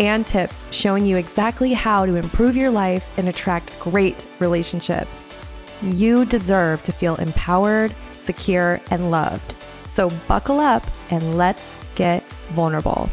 and 0.00 0.26
tips 0.26 0.64
showing 0.70 1.06
you 1.06 1.16
exactly 1.16 1.72
how 1.72 2.06
to 2.06 2.16
improve 2.16 2.56
your 2.56 2.70
life 2.70 3.16
and 3.18 3.28
attract 3.28 3.78
great 3.80 4.26
relationships. 4.38 5.34
You 5.82 6.24
deserve 6.24 6.82
to 6.84 6.92
feel 6.92 7.16
empowered, 7.16 7.94
secure, 8.16 8.80
and 8.90 9.10
loved. 9.10 9.54
So 9.86 10.10
buckle 10.28 10.60
up 10.60 10.84
and 11.10 11.36
let's 11.36 11.76
get 11.94 12.22
vulnerable. 12.54 13.08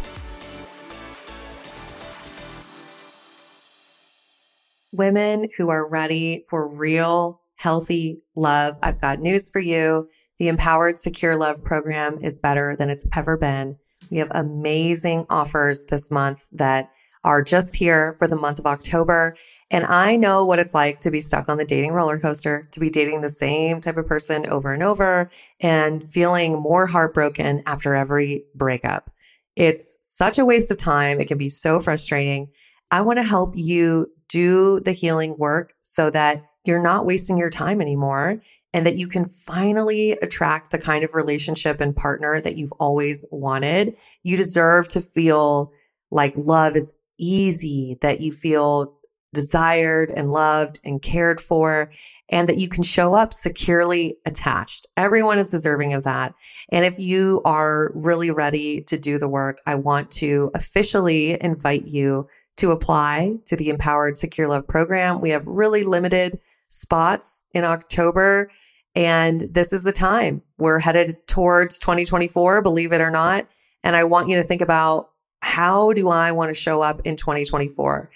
Women 4.91 5.49
who 5.57 5.69
are 5.69 5.87
ready 5.87 6.45
for 6.47 6.67
real, 6.67 7.41
healthy 7.55 8.21
love, 8.35 8.77
I've 8.83 9.01
got 9.01 9.19
news 9.19 9.49
for 9.49 9.59
you. 9.59 10.09
The 10.39 10.49
Empowered 10.49 10.99
Secure 10.99 11.35
Love 11.35 11.63
program 11.63 12.17
is 12.21 12.37
better 12.37 12.75
than 12.75 12.89
it's 12.89 13.07
ever 13.15 13.37
been. 13.37 13.77
We 14.09 14.17
have 14.17 14.31
amazing 14.31 15.25
offers 15.29 15.85
this 15.85 16.11
month 16.11 16.47
that 16.51 16.91
are 17.23 17.41
just 17.41 17.75
here 17.75 18.15
for 18.19 18.27
the 18.27 18.35
month 18.35 18.59
of 18.59 18.65
October. 18.65 19.35
And 19.71 19.85
I 19.85 20.17
know 20.17 20.43
what 20.43 20.59
it's 20.59 20.73
like 20.73 20.99
to 21.01 21.11
be 21.11 21.19
stuck 21.19 21.47
on 21.47 21.57
the 21.57 21.65
dating 21.65 21.91
roller 21.91 22.19
coaster, 22.19 22.67
to 22.71 22.79
be 22.79 22.89
dating 22.89 23.21
the 23.21 23.29
same 23.29 23.79
type 23.79 23.97
of 23.97 24.07
person 24.07 24.45
over 24.47 24.73
and 24.73 24.83
over 24.83 25.29
and 25.61 26.09
feeling 26.11 26.59
more 26.59 26.85
heartbroken 26.85 27.63
after 27.65 27.95
every 27.95 28.43
breakup. 28.55 29.09
It's 29.55 29.97
such 30.01 30.37
a 30.37 30.45
waste 30.45 30.71
of 30.71 30.77
time. 30.77 31.21
It 31.21 31.27
can 31.27 31.37
be 31.37 31.49
so 31.49 31.79
frustrating. 31.79 32.49
I 32.91 33.01
want 33.01 33.19
to 33.19 33.23
help 33.23 33.53
you 33.55 34.07
do 34.27 34.79
the 34.81 34.91
healing 34.91 35.37
work 35.37 35.73
so 35.81 36.09
that 36.09 36.43
you're 36.65 36.81
not 36.81 37.05
wasting 37.05 37.37
your 37.37 37.49
time 37.49 37.81
anymore 37.81 38.41
and 38.73 38.85
that 38.85 38.97
you 38.97 39.07
can 39.07 39.25
finally 39.25 40.11
attract 40.13 40.71
the 40.71 40.77
kind 40.77 41.03
of 41.03 41.13
relationship 41.13 41.79
and 41.79 41.95
partner 41.95 42.41
that 42.41 42.57
you've 42.57 42.73
always 42.73 43.25
wanted. 43.31 43.95
You 44.23 44.35
deserve 44.35 44.87
to 44.89 45.01
feel 45.01 45.71
like 46.11 46.33
love 46.35 46.75
is 46.75 46.97
easy, 47.19 47.97
that 48.01 48.21
you 48.21 48.31
feel 48.31 48.97
desired 49.33 50.11
and 50.15 50.31
loved 50.31 50.79
and 50.85 51.01
cared 51.01 51.41
for, 51.41 51.91
and 52.29 52.47
that 52.47 52.59
you 52.59 52.69
can 52.69 52.83
show 52.83 53.15
up 53.15 53.33
securely 53.33 54.15
attached. 54.25 54.85
Everyone 54.95 55.39
is 55.39 55.49
deserving 55.49 55.93
of 55.93 56.03
that. 56.03 56.35
And 56.69 56.85
if 56.85 56.99
you 56.99 57.41
are 57.43 57.91
really 57.95 58.29
ready 58.29 58.81
to 58.83 58.97
do 58.97 59.17
the 59.17 59.27
work, 59.27 59.59
I 59.65 59.75
want 59.75 60.11
to 60.11 60.51
officially 60.53 61.37
invite 61.41 61.87
you 61.87 62.27
to 62.57 62.71
apply 62.71 63.37
to 63.45 63.55
the 63.55 63.69
Empowered 63.69 64.17
Secure 64.17 64.47
Love 64.47 64.67
program. 64.67 65.19
We 65.19 65.31
have 65.31 65.47
really 65.47 65.83
limited 65.83 66.39
spots 66.67 67.45
in 67.53 67.63
October. 67.63 68.51
And 68.95 69.41
this 69.41 69.73
is 69.73 69.83
the 69.83 69.91
time. 69.91 70.41
We're 70.57 70.79
headed 70.79 71.27
towards 71.27 71.79
2024, 71.79 72.61
believe 72.61 72.91
it 72.91 73.01
or 73.01 73.11
not. 73.11 73.47
And 73.83 73.95
I 73.95 74.03
want 74.03 74.29
you 74.29 74.35
to 74.37 74.43
think 74.43 74.61
about 74.61 75.09
how 75.41 75.93
do 75.93 76.09
I 76.09 76.31
want 76.31 76.49
to 76.49 76.53
show 76.53 76.81
up 76.81 77.01
in 77.03 77.15
2024? 77.15 78.09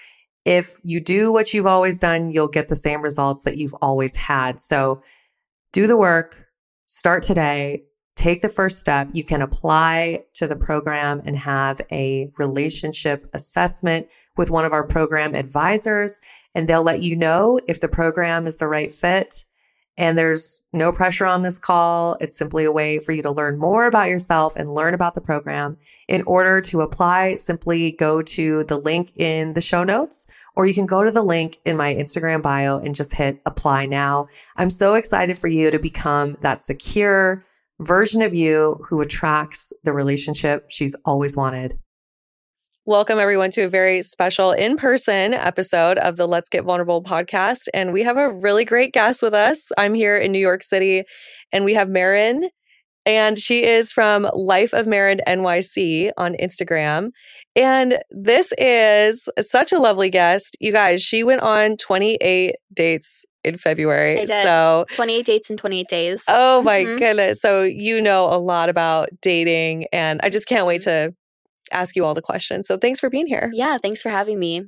If 0.45 0.75
you 0.83 1.01
do 1.01 1.31
what 1.31 1.53
you've 1.53 1.67
always 1.67 1.99
done, 1.99 2.31
you'll 2.31 2.47
get 2.47 2.69
the 2.69 2.75
same 2.75 3.01
results 3.01 3.43
that 3.43 3.57
you've 3.57 3.75
always 3.81 4.15
had. 4.15 4.59
So 4.59 5.01
do 5.73 5.88
the 5.88 5.97
work, 5.97 6.47
start 6.85 7.23
today, 7.23 7.83
take 8.15 8.41
the 8.41 8.49
first 8.49 8.79
step. 8.79 9.09
You 9.11 9.23
can 9.23 9.41
apply 9.41 10.23
to 10.35 10.47
the 10.47 10.55
program 10.55 11.21
and 11.25 11.38
have 11.38 11.81
a 11.91 12.31
relationship 12.38 13.29
assessment 13.33 14.07
with 14.38 14.49
one 14.49 14.63
of 14.63 14.71
our 14.71 14.88
program 14.88 15.35
advisors, 15.35 16.21
and 16.55 16.67
they'll 16.67 16.83
let 16.83 17.03
you 17.03 17.15
know 17.15 17.59
if 17.67 17.81
the 17.81 17.89
program 17.89 18.47
is 18.47 18.55
the 18.57 18.67
right 18.67 18.91
fit 18.91 19.45
and 19.97 20.17
there's 20.17 20.61
no 20.73 20.91
pressure 20.91 21.25
on 21.25 21.41
this 21.41 21.57
call. 21.57 22.17
It's 22.21 22.37
simply 22.37 22.65
a 22.65 22.71
way 22.71 22.99
for 22.99 23.11
you 23.11 23.21
to 23.23 23.31
learn 23.31 23.57
more 23.57 23.87
about 23.87 24.09
yourself 24.09 24.55
and 24.55 24.73
learn 24.73 24.93
about 24.93 25.15
the 25.15 25.21
program. 25.21 25.77
In 26.07 26.21
order 26.23 26.61
to 26.61 26.81
apply, 26.81 27.35
simply 27.35 27.93
go 27.93 28.21
to 28.21 28.63
the 28.65 28.77
link 28.77 29.11
in 29.17 29.53
the 29.53 29.61
show 29.61 29.83
notes, 29.83 30.27
or 30.55 30.67
you 30.67 30.73
can 30.73 30.85
go 30.85 31.03
to 31.03 31.11
the 31.11 31.23
link 31.23 31.57
in 31.65 31.77
my 31.77 31.95
Instagram 31.95 32.41
bio 32.41 32.77
and 32.77 32.95
just 32.95 33.13
hit 33.13 33.41
apply 33.45 33.85
now. 33.85 34.27
I'm 34.55 34.69
so 34.69 34.93
excited 34.93 35.37
for 35.37 35.47
you 35.47 35.71
to 35.71 35.79
become 35.79 36.37
that 36.41 36.61
secure 36.61 37.43
version 37.79 38.21
of 38.21 38.33
you 38.33 38.79
who 38.87 39.01
attracts 39.01 39.71
the 39.83 39.93
relationship 39.93 40.65
she's 40.69 40.95
always 41.05 41.35
wanted. 41.35 41.77
Welcome, 42.87 43.19
everyone, 43.19 43.51
to 43.51 43.63
a 43.63 43.69
very 43.69 44.01
special 44.01 44.53
in 44.53 44.77
person 44.77 45.33
episode 45.33 45.97
of 45.97 46.15
the 46.15 46.25
Let's 46.25 46.47
Get 46.47 46.63
Vulnerable 46.63 47.03
podcast. 47.03 47.67
And 47.73 47.91
we 47.91 48.01
have 48.03 48.15
a 48.15 48.31
really 48.31 48.63
great 48.63 48.93
guest 48.93 49.21
with 49.21 49.33
us. 49.33 49.73
I'm 49.77 49.93
here 49.93 50.15
in 50.15 50.31
New 50.31 50.39
York 50.39 50.63
City, 50.63 51.03
and 51.51 51.65
we 51.65 51.73
have 51.73 51.89
Marin, 51.89 52.47
and 53.05 53.37
she 53.37 53.65
is 53.65 53.91
from 53.91 54.29
Life 54.33 54.71
of 54.71 54.87
Marin 54.87 55.19
NYC 55.27 56.11
on 56.15 56.35
Instagram. 56.35 57.09
And 57.57 57.99
this 58.09 58.53
is 58.57 59.27
such 59.41 59.73
a 59.73 59.79
lovely 59.79 60.09
guest. 60.09 60.55
You 60.61 60.71
guys, 60.71 61.03
she 61.03 61.25
went 61.25 61.41
on 61.41 61.75
28 61.75 62.55
dates 62.73 63.25
in 63.43 63.57
February. 63.57 64.25
So 64.27 64.85
28 64.93 65.25
dates 65.25 65.49
in 65.49 65.57
28 65.57 65.87
days. 65.89 66.23
Oh 66.29 66.61
my 66.61 66.85
mm-hmm. 66.85 66.99
goodness. 66.99 67.41
So 67.41 67.63
you 67.63 67.99
know 67.99 68.33
a 68.33 68.39
lot 68.39 68.69
about 68.69 69.09
dating 69.21 69.87
and 69.91 70.21
I 70.23 70.29
just 70.29 70.47
can't 70.47 70.65
wait 70.65 70.83
to 70.83 71.13
ask 71.72 71.95
you 71.95 72.05
all 72.05 72.13
the 72.13 72.22
questions. 72.22 72.67
So 72.67 72.78
thanks 72.78 73.00
for 73.00 73.09
being 73.09 73.28
here. 73.28 73.50
Yeah, 73.53 73.78
thanks 73.78 74.01
for 74.01 74.09
having 74.09 74.39
me. 74.39 74.63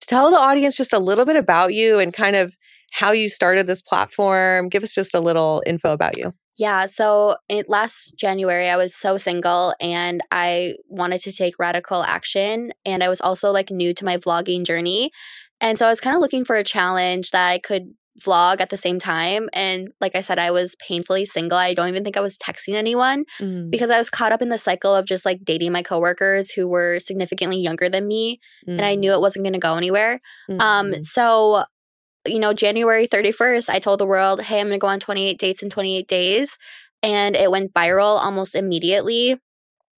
Tell 0.00 0.30
the 0.30 0.38
audience 0.38 0.76
just 0.76 0.92
a 0.92 0.98
little 0.98 1.24
bit 1.24 1.36
about 1.36 1.74
you 1.74 1.98
and 1.98 2.12
kind 2.12 2.36
of 2.36 2.56
how 2.92 3.12
you 3.12 3.28
started 3.28 3.66
this 3.66 3.82
platform. 3.82 4.68
Give 4.68 4.82
us 4.82 4.94
just 4.94 5.14
a 5.14 5.20
little 5.20 5.62
info 5.66 5.92
about 5.92 6.16
you. 6.16 6.32
Yeah, 6.58 6.86
so 6.86 7.36
in, 7.48 7.64
last 7.68 8.14
January 8.18 8.68
I 8.68 8.76
was 8.76 8.94
so 8.94 9.16
single 9.16 9.74
and 9.80 10.22
I 10.32 10.74
wanted 10.88 11.20
to 11.20 11.32
take 11.32 11.58
radical 11.58 12.02
action 12.02 12.72
and 12.84 13.02
I 13.02 13.08
was 13.08 13.20
also 13.20 13.52
like 13.52 13.70
new 13.70 13.94
to 13.94 14.04
my 14.04 14.16
vlogging 14.16 14.66
journey. 14.66 15.12
And 15.60 15.78
so 15.78 15.86
I 15.86 15.90
was 15.90 16.00
kind 16.00 16.16
of 16.16 16.22
looking 16.22 16.44
for 16.44 16.56
a 16.56 16.64
challenge 16.64 17.30
that 17.30 17.48
I 17.48 17.58
could 17.58 17.94
vlog 18.20 18.60
at 18.60 18.70
the 18.70 18.76
same 18.76 18.98
time. 18.98 19.48
And 19.52 19.88
like 20.00 20.14
I 20.14 20.20
said, 20.20 20.38
I 20.38 20.50
was 20.50 20.76
painfully 20.76 21.24
single. 21.24 21.58
I 21.58 21.74
don't 21.74 21.88
even 21.88 22.04
think 22.04 22.16
I 22.16 22.20
was 22.20 22.38
texting 22.38 22.74
anyone 22.74 23.24
mm. 23.40 23.70
because 23.70 23.90
I 23.90 23.98
was 23.98 24.10
caught 24.10 24.32
up 24.32 24.42
in 24.42 24.48
the 24.48 24.58
cycle 24.58 24.94
of 24.94 25.06
just 25.06 25.24
like 25.24 25.44
dating 25.44 25.72
my 25.72 25.82
coworkers 25.82 26.50
who 26.50 26.68
were 26.68 26.98
significantly 26.98 27.58
younger 27.58 27.88
than 27.88 28.06
me. 28.06 28.40
Mm. 28.68 28.72
And 28.72 28.82
I 28.82 28.94
knew 28.94 29.12
it 29.12 29.20
wasn't 29.20 29.44
going 29.44 29.54
to 29.54 29.58
go 29.58 29.76
anywhere. 29.76 30.20
Mm-hmm. 30.50 30.60
Um, 30.60 31.04
so, 31.04 31.64
you 32.26 32.38
know, 32.38 32.52
January 32.52 33.06
31st, 33.06 33.70
I 33.70 33.78
told 33.78 34.00
the 34.00 34.06
world, 34.06 34.42
hey, 34.42 34.60
I'm 34.60 34.68
going 34.68 34.78
to 34.78 34.82
go 34.82 34.88
on 34.88 35.00
28 35.00 35.38
dates 35.38 35.62
in 35.62 35.70
28 35.70 36.08
days. 36.08 36.58
And 37.02 37.36
it 37.36 37.50
went 37.50 37.72
viral 37.72 38.18
almost 38.18 38.54
immediately. 38.54 39.40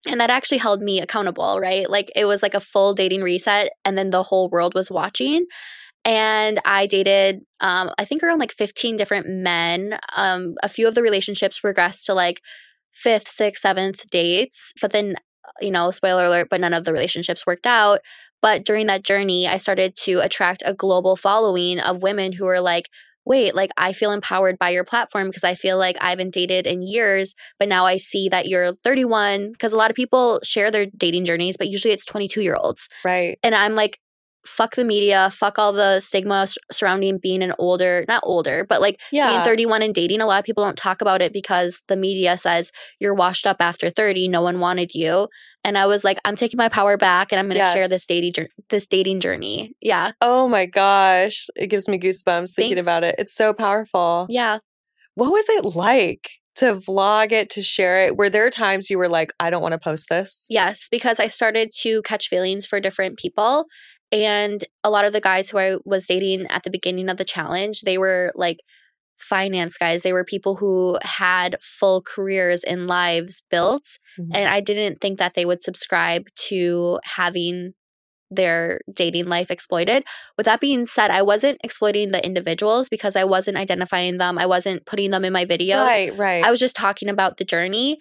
And 0.08 0.20
that 0.20 0.30
actually 0.30 0.58
held 0.58 0.80
me 0.80 1.00
accountable, 1.00 1.60
right? 1.60 1.88
Like 1.88 2.10
it 2.16 2.24
was 2.24 2.42
like 2.42 2.54
a 2.54 2.60
full 2.60 2.94
dating 2.94 3.22
reset, 3.22 3.70
and 3.84 3.98
then 3.98 4.08
the 4.08 4.22
whole 4.22 4.48
world 4.48 4.72
was 4.74 4.90
watching 4.90 5.44
and 6.10 6.58
I 6.64 6.86
dated, 6.86 7.42
um, 7.60 7.92
I 7.96 8.04
think 8.04 8.24
around 8.24 8.40
like 8.40 8.50
15 8.50 8.96
different 8.96 9.28
men. 9.28 9.96
Um, 10.16 10.56
a 10.60 10.68
few 10.68 10.88
of 10.88 10.96
the 10.96 11.02
relationships 11.02 11.60
progressed 11.60 12.04
to 12.06 12.14
like 12.14 12.40
fifth, 12.92 13.28
sixth, 13.28 13.62
seventh 13.62 14.10
dates, 14.10 14.74
but 14.82 14.90
then, 14.90 15.14
you 15.60 15.70
know, 15.70 15.92
spoiler 15.92 16.24
alert, 16.24 16.48
but 16.50 16.60
none 16.60 16.74
of 16.74 16.84
the 16.84 16.92
relationships 16.92 17.46
worked 17.46 17.64
out. 17.64 18.00
But 18.42 18.64
during 18.64 18.88
that 18.88 19.04
journey, 19.04 19.46
I 19.46 19.58
started 19.58 19.94
to 19.98 20.18
attract 20.18 20.64
a 20.66 20.74
global 20.74 21.14
following 21.14 21.78
of 21.78 22.02
women 22.02 22.32
who 22.32 22.44
were 22.44 22.60
like, 22.60 22.88
wait, 23.24 23.54
like 23.54 23.70
I 23.76 23.92
feel 23.92 24.10
empowered 24.10 24.58
by 24.58 24.70
your 24.70 24.82
platform 24.82 25.28
because 25.28 25.44
I 25.44 25.54
feel 25.54 25.78
like 25.78 25.96
I 26.00 26.10
haven't 26.10 26.34
dated 26.34 26.66
in 26.66 26.82
years, 26.82 27.36
but 27.60 27.68
now 27.68 27.86
I 27.86 27.98
see 27.98 28.28
that 28.30 28.48
you're 28.48 28.72
31. 28.82 29.52
Because 29.52 29.72
a 29.72 29.76
lot 29.76 29.90
of 29.90 29.96
people 29.96 30.40
share 30.42 30.72
their 30.72 30.86
dating 30.86 31.24
journeys, 31.24 31.56
but 31.56 31.68
usually 31.68 31.94
it's 31.94 32.04
22 32.04 32.40
year 32.40 32.56
olds. 32.56 32.88
Right. 33.04 33.38
And 33.44 33.54
I'm 33.54 33.74
like, 33.74 34.00
fuck 34.50 34.74
the 34.74 34.84
media, 34.84 35.30
fuck 35.32 35.58
all 35.58 35.72
the 35.72 36.00
stigma 36.00 36.48
surrounding 36.70 37.18
being 37.18 37.42
an 37.42 37.54
older, 37.58 38.04
not 38.08 38.22
older, 38.24 38.64
but 38.68 38.80
like 38.80 39.00
yeah. 39.12 39.30
being 39.30 39.44
31 39.44 39.82
and 39.82 39.94
dating. 39.94 40.20
A 40.20 40.26
lot 40.26 40.40
of 40.40 40.44
people 40.44 40.64
don't 40.64 40.76
talk 40.76 41.00
about 41.00 41.22
it 41.22 41.32
because 41.32 41.82
the 41.88 41.96
media 41.96 42.36
says 42.36 42.72
you're 42.98 43.14
washed 43.14 43.46
up 43.46 43.58
after 43.60 43.90
30, 43.90 44.28
no 44.28 44.42
one 44.42 44.60
wanted 44.60 44.94
you. 44.94 45.28
And 45.62 45.78
I 45.78 45.86
was 45.86 46.04
like, 46.04 46.18
I'm 46.24 46.36
taking 46.36 46.58
my 46.58 46.68
power 46.68 46.96
back 46.96 47.32
and 47.32 47.38
I'm 47.38 47.46
going 47.46 47.54
to 47.54 47.64
yes. 47.64 47.74
share 47.74 47.88
this 47.88 48.06
dating 48.06 48.48
this 48.70 48.86
dating 48.86 49.20
journey. 49.20 49.72
Yeah. 49.80 50.12
Oh 50.20 50.48
my 50.48 50.66
gosh, 50.66 51.46
it 51.54 51.68
gives 51.68 51.88
me 51.88 51.98
goosebumps 51.98 52.54
thinking 52.54 52.76
Thanks. 52.76 52.84
about 52.84 53.04
it. 53.04 53.14
It's 53.18 53.34
so 53.34 53.52
powerful. 53.52 54.26
Yeah. 54.28 54.58
What 55.14 55.30
was 55.30 55.48
it 55.48 55.64
like? 55.64 56.30
to 56.56 56.76
vlog 56.76 57.32
it, 57.32 57.48
to 57.50 57.62
share 57.62 58.04
it? 58.04 58.16
Were 58.16 58.28
there 58.28 58.50
times 58.50 58.90
you 58.90 58.98
were 58.98 59.08
like, 59.08 59.32
I 59.40 59.48
don't 59.48 59.62
want 59.62 59.72
to 59.72 59.78
post 59.78 60.08
this? 60.10 60.46
Yes, 60.50 60.88
because 60.90 61.18
I 61.18 61.28
started 61.28 61.70
to 61.78 62.02
catch 62.02 62.28
feelings 62.28 62.66
for 62.66 62.80
different 62.80 63.18
people. 63.18 63.64
And 64.12 64.64
a 64.82 64.90
lot 64.90 65.04
of 65.04 65.12
the 65.12 65.20
guys 65.20 65.50
who 65.50 65.58
I 65.58 65.76
was 65.84 66.06
dating 66.06 66.46
at 66.48 66.64
the 66.64 66.70
beginning 66.70 67.08
of 67.08 67.16
the 67.16 67.24
challenge, 67.24 67.82
they 67.82 67.98
were 67.98 68.32
like 68.34 68.58
finance 69.18 69.76
guys. 69.76 70.02
They 70.02 70.12
were 70.12 70.24
people 70.24 70.56
who 70.56 70.98
had 71.02 71.56
full 71.60 72.02
careers 72.02 72.64
and 72.64 72.86
lives 72.86 73.42
built. 73.50 73.98
Mm-hmm. 74.18 74.32
And 74.34 74.48
I 74.48 74.60
didn't 74.60 75.00
think 75.00 75.18
that 75.18 75.34
they 75.34 75.44
would 75.44 75.62
subscribe 75.62 76.24
to 76.48 76.98
having 77.04 77.74
their 78.30 78.80
dating 78.92 79.26
life 79.26 79.50
exploited. 79.50 80.04
With 80.36 80.46
that 80.46 80.60
being 80.60 80.86
said, 80.86 81.10
I 81.10 81.22
wasn't 81.22 81.58
exploiting 81.64 82.12
the 82.12 82.24
individuals 82.24 82.88
because 82.88 83.16
I 83.16 83.24
wasn't 83.24 83.56
identifying 83.56 84.18
them. 84.18 84.38
I 84.38 84.46
wasn't 84.46 84.86
putting 84.86 85.10
them 85.10 85.24
in 85.24 85.32
my 85.32 85.44
videos. 85.44 85.86
Right, 85.86 86.16
right. 86.16 86.44
I 86.44 86.50
was 86.50 86.60
just 86.60 86.76
talking 86.76 87.08
about 87.08 87.36
the 87.36 87.44
journey. 87.44 87.98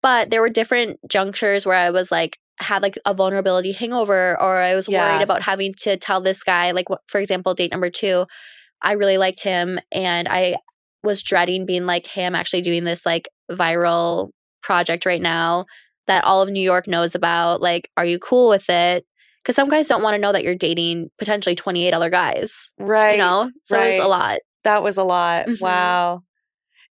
But 0.00 0.30
there 0.30 0.40
were 0.40 0.48
different 0.48 0.98
junctures 1.08 1.64
where 1.64 1.76
I 1.76 1.90
was 1.90 2.10
like, 2.10 2.38
had 2.58 2.82
like 2.82 2.98
a 3.04 3.14
vulnerability 3.14 3.72
hangover, 3.72 4.40
or 4.40 4.56
I 4.56 4.74
was 4.74 4.88
yeah. 4.88 5.10
worried 5.10 5.22
about 5.22 5.42
having 5.42 5.74
to 5.78 5.96
tell 5.96 6.20
this 6.20 6.42
guy, 6.42 6.70
like, 6.72 6.86
for 7.06 7.20
example, 7.20 7.54
date 7.54 7.72
number 7.72 7.90
two, 7.90 8.26
I 8.80 8.92
really 8.92 9.18
liked 9.18 9.42
him. 9.42 9.78
And 9.90 10.28
I 10.28 10.56
was 11.02 11.22
dreading 11.22 11.66
being 11.66 11.86
like, 11.86 12.06
hey, 12.06 12.26
I'm 12.26 12.34
actually 12.34 12.62
doing 12.62 12.84
this 12.84 13.04
like 13.04 13.28
viral 13.50 14.30
project 14.62 15.06
right 15.06 15.20
now 15.20 15.66
that 16.06 16.24
all 16.24 16.42
of 16.42 16.50
New 16.50 16.62
York 16.62 16.86
knows 16.86 17.14
about. 17.14 17.60
Like, 17.60 17.90
are 17.96 18.04
you 18.04 18.18
cool 18.18 18.48
with 18.48 18.68
it? 18.68 19.04
Because 19.42 19.56
some 19.56 19.68
guys 19.68 19.88
don't 19.88 20.02
want 20.02 20.14
to 20.14 20.20
know 20.20 20.32
that 20.32 20.44
you're 20.44 20.54
dating 20.54 21.10
potentially 21.18 21.56
28 21.56 21.92
other 21.92 22.10
guys. 22.10 22.70
Right. 22.78 23.12
You 23.12 23.18
know? 23.18 23.50
So 23.64 23.76
right. 23.76 23.94
it's 23.94 24.04
a 24.04 24.08
lot. 24.08 24.38
That 24.64 24.82
was 24.82 24.96
a 24.96 25.02
lot. 25.02 25.46
Mm-hmm. 25.46 25.64
Wow. 25.64 26.22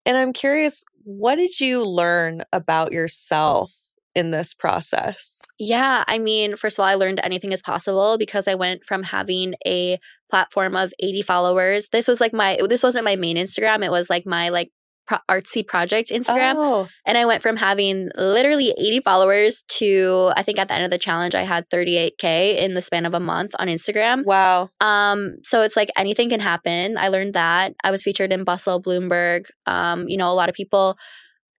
And 0.06 0.18
I'm 0.18 0.34
curious, 0.34 0.84
what 1.04 1.36
did 1.36 1.60
you 1.60 1.86
learn 1.86 2.44
about 2.52 2.92
yourself 2.92 3.72
in 4.16 4.31
this 4.31 4.54
process? 4.54 5.42
Yeah, 5.60 6.04
I 6.08 6.18
mean, 6.19 6.56
first 6.56 6.78
of 6.78 6.84
all, 6.84 6.90
I 6.90 6.96
learned 6.96 7.19
anything 7.24 7.52
is 7.52 7.62
possible 7.62 8.18
because 8.18 8.48
I 8.48 8.56
went 8.56 8.84
from 8.84 9.04
having 9.04 9.56
a 9.66 10.00
platform 10.30 10.75
of 10.75 10.94
80 11.00 11.22
followers. 11.22 11.90
This 11.90 12.08
was 12.08 12.22
like 12.22 12.34
my 12.34 12.60
this 12.68 12.84
wasn't 12.84 13.06
my 13.06 13.16
main 13.16 13.38
Instagram, 13.38 13.84
it 13.84 13.92
was 13.92 14.10
like 14.10 14.25
my 14.25 14.50
like 14.50 14.72
pro- 15.08 15.19
artsy 15.30 15.66
project 15.66 16.10
Instagram. 16.10 16.56
Oh. 16.58 16.88
And 17.06 17.18
I 17.18 17.25
went 17.25 17.42
from 17.42 17.58
having 17.58 18.10
literally 18.16 18.74
80 18.78 19.02
followers 19.02 19.63
to 19.78 20.31
I 20.36 20.44
think 20.44 20.58
at 20.58 20.68
the 20.68 20.74
end 20.74 20.86
of 20.86 20.92
the 20.92 20.98
challenge 20.98 21.36
I 21.36 21.44
had 21.44 21.69
38k 21.69 22.58
in 22.58 22.74
the 22.74 22.81
span 22.81 23.06
of 23.06 23.13
a 23.13 23.19
month 23.19 23.54
on 23.60 23.68
Instagram. 23.68 24.25
Wow. 24.25 24.69
Um 24.80 25.36
so 25.44 25.62
it's 25.62 25.75
like 25.75 25.92
anything 25.98 26.30
can 26.30 26.40
happen. 26.40 26.98
I 26.98 27.10
learned 27.10 27.34
that. 27.34 27.74
I 27.84 27.92
was 27.92 28.04
featured 28.04 28.31
in 28.31 28.44
Bustle 28.44 28.81
Bloomberg. 28.81 29.46
Um 29.66 30.08
you 30.08 30.18
know 30.18 30.31
a 30.31 30.34
lot 30.36 30.50
of 30.50 30.56
people 30.56 30.98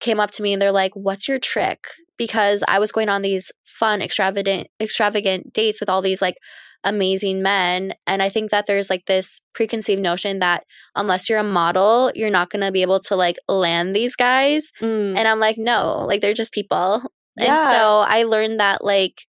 came 0.00 0.18
up 0.18 0.32
to 0.32 0.42
me 0.42 0.52
and 0.52 0.60
they're 0.60 0.72
like, 0.72 0.92
"What's 0.94 1.28
your 1.28 1.38
trick?" 1.38 1.86
Because 2.22 2.62
I 2.68 2.78
was 2.78 2.92
going 2.92 3.08
on 3.08 3.22
these 3.22 3.50
fun 3.64 4.00
extravagant 4.00 4.68
extravagant 4.80 5.52
dates 5.52 5.80
with 5.80 5.88
all 5.88 6.02
these 6.02 6.22
like 6.22 6.36
amazing 6.84 7.42
men. 7.42 7.94
And 8.06 8.22
I 8.22 8.28
think 8.28 8.52
that 8.52 8.66
there's 8.66 8.88
like 8.88 9.06
this 9.06 9.40
preconceived 9.54 10.00
notion 10.00 10.38
that 10.38 10.62
unless 10.94 11.28
you're 11.28 11.40
a 11.40 11.42
model, 11.42 12.12
you're 12.14 12.30
not 12.30 12.48
going 12.50 12.62
to 12.62 12.70
be 12.70 12.82
able 12.82 13.00
to 13.00 13.16
like 13.16 13.38
land 13.48 13.96
these 13.96 14.14
guys. 14.14 14.70
Mm. 14.80 15.18
And 15.18 15.26
I'm 15.26 15.40
like, 15.40 15.58
no, 15.58 16.04
like 16.06 16.20
they're 16.20 16.32
just 16.32 16.52
people. 16.52 17.02
Yeah. 17.36 17.46
And 17.46 17.74
so 17.74 18.04
I 18.06 18.22
learned 18.22 18.60
that 18.60 18.84
like 18.84 19.22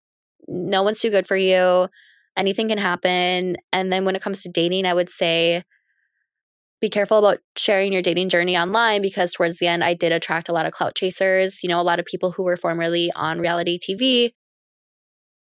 no 0.48 0.84
one's 0.84 1.00
too 1.00 1.10
good 1.10 1.26
for 1.26 1.36
you. 1.36 1.88
Anything 2.38 2.68
can 2.70 2.78
happen. 2.78 3.58
And 3.72 3.92
then 3.92 4.06
when 4.06 4.16
it 4.16 4.22
comes 4.22 4.44
to 4.44 4.50
dating, 4.50 4.86
I 4.86 4.94
would 4.94 5.10
say 5.10 5.64
be 6.84 6.90
careful 6.90 7.18
about 7.18 7.40
sharing 7.56 7.94
your 7.94 8.02
dating 8.02 8.28
journey 8.28 8.58
online 8.58 9.02
because 9.02 9.32
towards 9.32 9.58
the 9.58 9.68
end, 9.68 9.86
I 9.86 9.94
did 9.94 10.12
attract 10.12 10.50
a 10.50 10.52
lot 10.52 10.66
of 10.66 10.74
clout 10.74 10.96
chasers, 10.96 11.64
you 11.64 11.70
know, 11.70 11.80
a 11.80 11.82
lot 11.82 11.98
of 11.98 12.06
people 12.06 12.32
who 12.32 12.44
were 12.44 12.58
formerly 12.58 13.10
on 13.16 13.40
reality 13.40 13.80
TV 13.80 14.34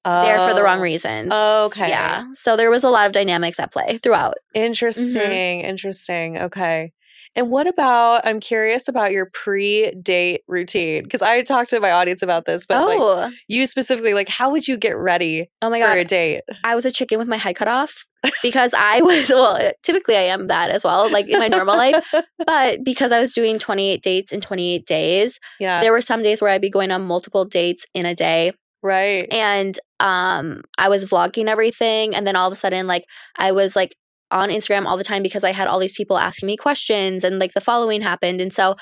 oh. 0.05 0.23
there 0.23 0.47
for 0.47 0.55
the 0.55 0.63
wrong 0.63 0.79
reasons. 0.79 1.33
Okay. 1.33 1.89
Yeah. 1.89 2.27
So 2.33 2.55
there 2.55 2.71
was 2.71 2.85
a 2.85 2.89
lot 2.89 3.07
of 3.07 3.11
dynamics 3.11 3.59
at 3.59 3.73
play 3.73 3.99
throughout. 4.01 4.35
Interesting. 4.53 5.05
Mm-hmm. 5.05 5.65
Interesting. 5.65 6.37
Okay. 6.37 6.93
And 7.37 7.51
what 7.51 7.67
about, 7.67 8.25
I'm 8.25 8.39
curious 8.39 8.87
about 8.87 9.11
your 9.11 9.27
pre 9.31 9.91
date 9.91 10.41
routine 10.47 11.03
because 11.03 11.21
I 11.21 11.43
talked 11.43 11.69
to 11.69 11.79
my 11.79 11.91
audience 11.91 12.23
about 12.23 12.45
this, 12.45 12.65
but 12.65 12.83
oh. 12.83 12.97
like 12.97 13.33
you 13.47 13.67
specifically, 13.67 14.15
like 14.15 14.27
how 14.27 14.49
would 14.49 14.67
you 14.67 14.75
get 14.75 14.97
ready 14.97 15.47
oh 15.61 15.69
my 15.69 15.79
god, 15.79 15.93
for 15.93 15.99
a 15.99 16.03
date? 16.03 16.41
I 16.63 16.73
was 16.73 16.85
a 16.85 16.91
chicken 16.91 17.19
with 17.19 17.27
my 17.27 17.37
head 17.37 17.55
cut 17.55 17.67
off 17.67 18.07
because 18.41 18.73
I 18.77 19.03
was, 19.03 19.29
well, 19.29 19.71
typically 19.83 20.15
I 20.15 20.23
am 20.23 20.47
that 20.47 20.71
as 20.71 20.83
well, 20.83 21.11
like 21.11 21.27
in 21.27 21.37
my 21.37 21.47
normal 21.47 21.77
life. 21.77 22.03
But 22.45 22.83
because 22.83 23.11
I 23.11 23.19
was 23.19 23.33
doing 23.33 23.59
28 23.59 24.01
dates 24.01 24.31
in 24.31 24.41
28 24.41 24.85
days, 24.85 25.39
yeah. 25.59 25.81
there 25.81 25.91
were 25.91 26.01
some 26.01 26.23
days 26.23 26.41
where 26.41 26.49
I'd 26.49 26.61
be 26.61 26.69
going 26.69 26.91
on 26.91 27.03
multiple 27.03 27.45
dates 27.45 27.85
in 27.93 28.05
a 28.05 28.15
day. 28.15 28.53
Right. 28.81 29.27
And 29.31 29.77
um 29.99 30.63
I 30.77 30.89
was 30.89 31.05
vlogging 31.05 31.47
everything 31.47 32.15
and 32.15 32.25
then 32.25 32.35
all 32.35 32.47
of 32.47 32.53
a 32.53 32.55
sudden 32.55 32.87
like 32.87 33.05
I 33.35 33.51
was 33.51 33.75
like 33.75 33.95
on 34.31 34.49
Instagram 34.49 34.85
all 34.85 34.97
the 34.97 35.03
time 35.03 35.23
because 35.23 35.43
I 35.43 35.51
had 35.51 35.67
all 35.67 35.79
these 35.79 35.93
people 35.93 36.17
asking 36.17 36.47
me 36.47 36.57
questions 36.57 37.23
and 37.23 37.39
like 37.39 37.53
the 37.53 37.61
following 37.61 38.01
happened. 38.01 38.41
And 38.41 38.51
so 38.51 38.75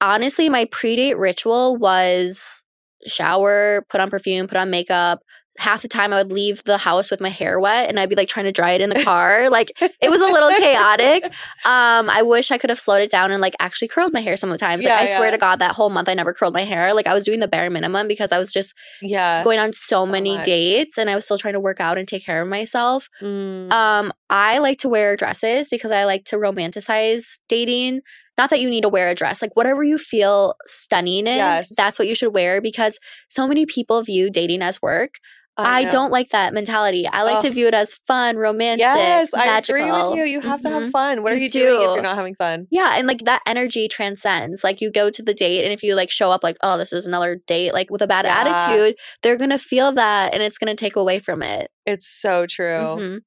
honestly, 0.00 0.48
my 0.48 0.66
pre-date 0.66 1.18
ritual 1.18 1.76
was 1.76 2.64
shower, 3.06 3.84
put 3.90 4.00
on 4.00 4.10
perfume, 4.10 4.46
put 4.46 4.56
on 4.56 4.70
makeup, 4.70 5.20
half 5.58 5.82
the 5.82 5.88
time 5.88 6.12
I 6.12 6.16
would 6.22 6.32
leave 6.32 6.64
the 6.64 6.78
house 6.78 7.10
with 7.10 7.20
my 7.20 7.28
hair 7.28 7.60
wet 7.60 7.88
and 7.88 8.00
I'd 8.00 8.08
be 8.08 8.16
like 8.16 8.28
trying 8.28 8.46
to 8.46 8.52
dry 8.52 8.72
it 8.72 8.80
in 8.80 8.90
the 8.90 9.04
car. 9.10 9.48
like 9.50 9.70
it 9.80 10.10
was 10.10 10.20
a 10.20 10.26
little 10.26 10.50
chaotic. 10.50 11.24
Um, 11.64 12.10
I 12.10 12.22
wish 12.22 12.50
I 12.50 12.58
could 12.58 12.70
have 12.70 12.78
slowed 12.80 13.02
it 13.02 13.10
down 13.10 13.30
and 13.30 13.40
like 13.40 13.54
actually 13.60 13.88
curled 13.88 14.12
my 14.12 14.20
hair 14.20 14.36
some 14.36 14.50
of 14.50 14.54
the 14.58 14.64
times. 14.64 14.82
Like 14.84 14.90
Yeah, 14.90 14.98
I 15.00 15.04
yeah. 15.08 15.16
swear 15.16 15.30
to 15.30 15.38
God, 15.38 15.60
that 15.60 15.72
whole 15.76 15.90
month 15.90 16.08
I 16.08 16.14
never 16.14 16.32
curled 16.34 16.54
my 16.54 16.64
hair. 16.64 16.92
Like 16.92 17.06
I 17.06 17.14
was 17.14 17.24
doing 17.24 17.38
the 17.40 17.48
bare 17.48 17.70
minimum 17.70 18.08
because 18.08 18.32
I 18.32 18.38
was 18.38 18.52
just 18.52 18.74
Yeah. 19.00 19.44
going 19.44 19.60
on 19.60 19.72
so, 19.72 20.04
so 20.04 20.10
many 20.10 20.36
much. 20.36 20.44
dates 20.46 20.98
and 20.98 21.08
I 21.08 21.14
was 21.14 21.24
still 21.24 21.38
trying 21.38 21.54
to 21.54 21.60
work 21.60 21.78
out 21.80 21.98
and 21.98 22.08
take 22.08 22.24
care 22.24 22.42
of 22.42 22.48
myself. 22.48 23.08
Mm. 23.22 23.72
Um, 23.72 24.12
I 24.30 24.58
like 24.58 24.78
to 24.78 24.88
wear 24.88 25.16
dresses 25.16 25.68
because 25.70 25.90
I 25.92 26.04
like 26.04 26.24
to 26.26 26.36
romanticize 26.36 27.40
dating. 27.48 28.00
Not 28.36 28.50
that 28.50 28.58
you 28.58 28.68
need 28.68 28.80
to 28.80 28.88
wear 28.88 29.08
a 29.10 29.14
dress, 29.14 29.40
like 29.40 29.54
whatever 29.54 29.84
you 29.84 29.96
feel 29.96 30.56
stunning 30.66 31.28
in, 31.28 31.36
Yes. 31.36 31.72
that's 31.76 32.00
what 32.00 32.08
you 32.08 32.16
should 32.16 32.34
wear 32.34 32.60
because 32.60 32.98
so 33.28 33.46
many 33.46 33.64
people 33.64 34.02
view 34.02 34.28
dating 34.28 34.60
as 34.60 34.82
work. 34.82 35.18
I, 35.56 35.84
know. 35.84 35.90
don't 35.90 36.10
like 36.10 36.30
that 36.30 36.52
mentality. 36.52 37.06
I 37.06 37.22
like 37.22 37.40
to 37.42 37.50
view 37.50 37.66
it 37.68 37.74
as 37.74 37.94
fun, 37.94 38.36
romantic, 38.36 38.80
Yes, 38.80 39.30
I 39.32 39.46
magical. 39.46 39.76
agree 39.76 39.90
with 39.92 40.18
you. 40.18 40.24
You 40.24 40.40
have 40.40 40.60
to 40.62 40.68
have 40.70 40.82
Mhm. 40.84 40.90
fun. 40.90 41.22
What 41.22 41.32
are 41.32 41.36
You 41.36 41.42
you 41.44 41.50
doing 41.50 41.74
if 41.74 41.80
you're 41.94 42.02
not 42.02 42.16
having 42.16 42.34
fun? 42.34 42.66
Yeah, 42.72 42.94
and 42.98 43.06
like 43.06 43.20
that 43.20 43.40
energy 43.46 43.86
transcends. 43.86 44.64
Like 44.64 44.80
you 44.80 44.90
go 44.90 45.10
to 45.10 45.22
the 45.22 45.34
date, 45.34 45.62
and 45.64 45.72
if 45.72 45.82
you 45.82 45.94
like 45.94 46.10
show 46.10 46.30
up 46.32 46.42
like, 46.42 46.56
oh, 46.62 46.76
this 46.76 46.92
is 46.92 47.06
another 47.06 47.40
date, 47.46 47.72
like 47.72 47.90
with 47.90 48.02
a 48.02 48.06
bad 48.08 48.24
Yeah. 48.24 48.40
attitude, 48.40 48.96
they're 49.22 49.36
gonna 49.36 49.58
feel 49.58 49.92
that, 49.92 50.34
and 50.34 50.42
it's 50.42 50.58
gonna 50.58 50.74
take 50.74 50.96
away 50.96 51.18
from 51.20 51.42
it. 51.42 51.70
It's 51.86 52.06
so 52.08 52.46
true. 52.46 52.64
Mhm. 52.98 53.18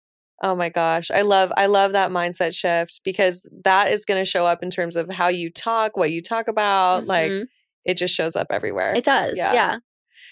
Oh 0.44 0.54
my 0.56 0.70
gosh. 0.70 1.10
I 1.10 1.22
love 1.22 1.52
I 1.58 1.66
love 1.68 1.94
that 1.94 2.12
mindset 2.12 2.54
shift 2.54 3.02
because 3.04 3.48
that 3.64 3.90
is 3.90 4.06
going 4.06 4.22
to 4.24 4.30
show 4.30 4.46
up 4.46 4.62
in 4.62 4.70
terms 4.70 4.96
of 4.96 5.10
how 5.10 5.30
you 5.30 5.50
talk, 5.52 5.98
what 5.98 6.12
you 6.12 6.22
talk 6.22 6.48
about, 6.48 7.08
like 7.08 7.32
Mhm. 7.32 7.46
it 7.86 7.96
just 7.98 8.14
shows 8.14 8.36
up 8.36 8.48
everywhere. 8.52 8.94
it 8.96 9.04
does. 9.04 9.36
Yeah. 9.38 9.54
Yeah. 9.54 9.78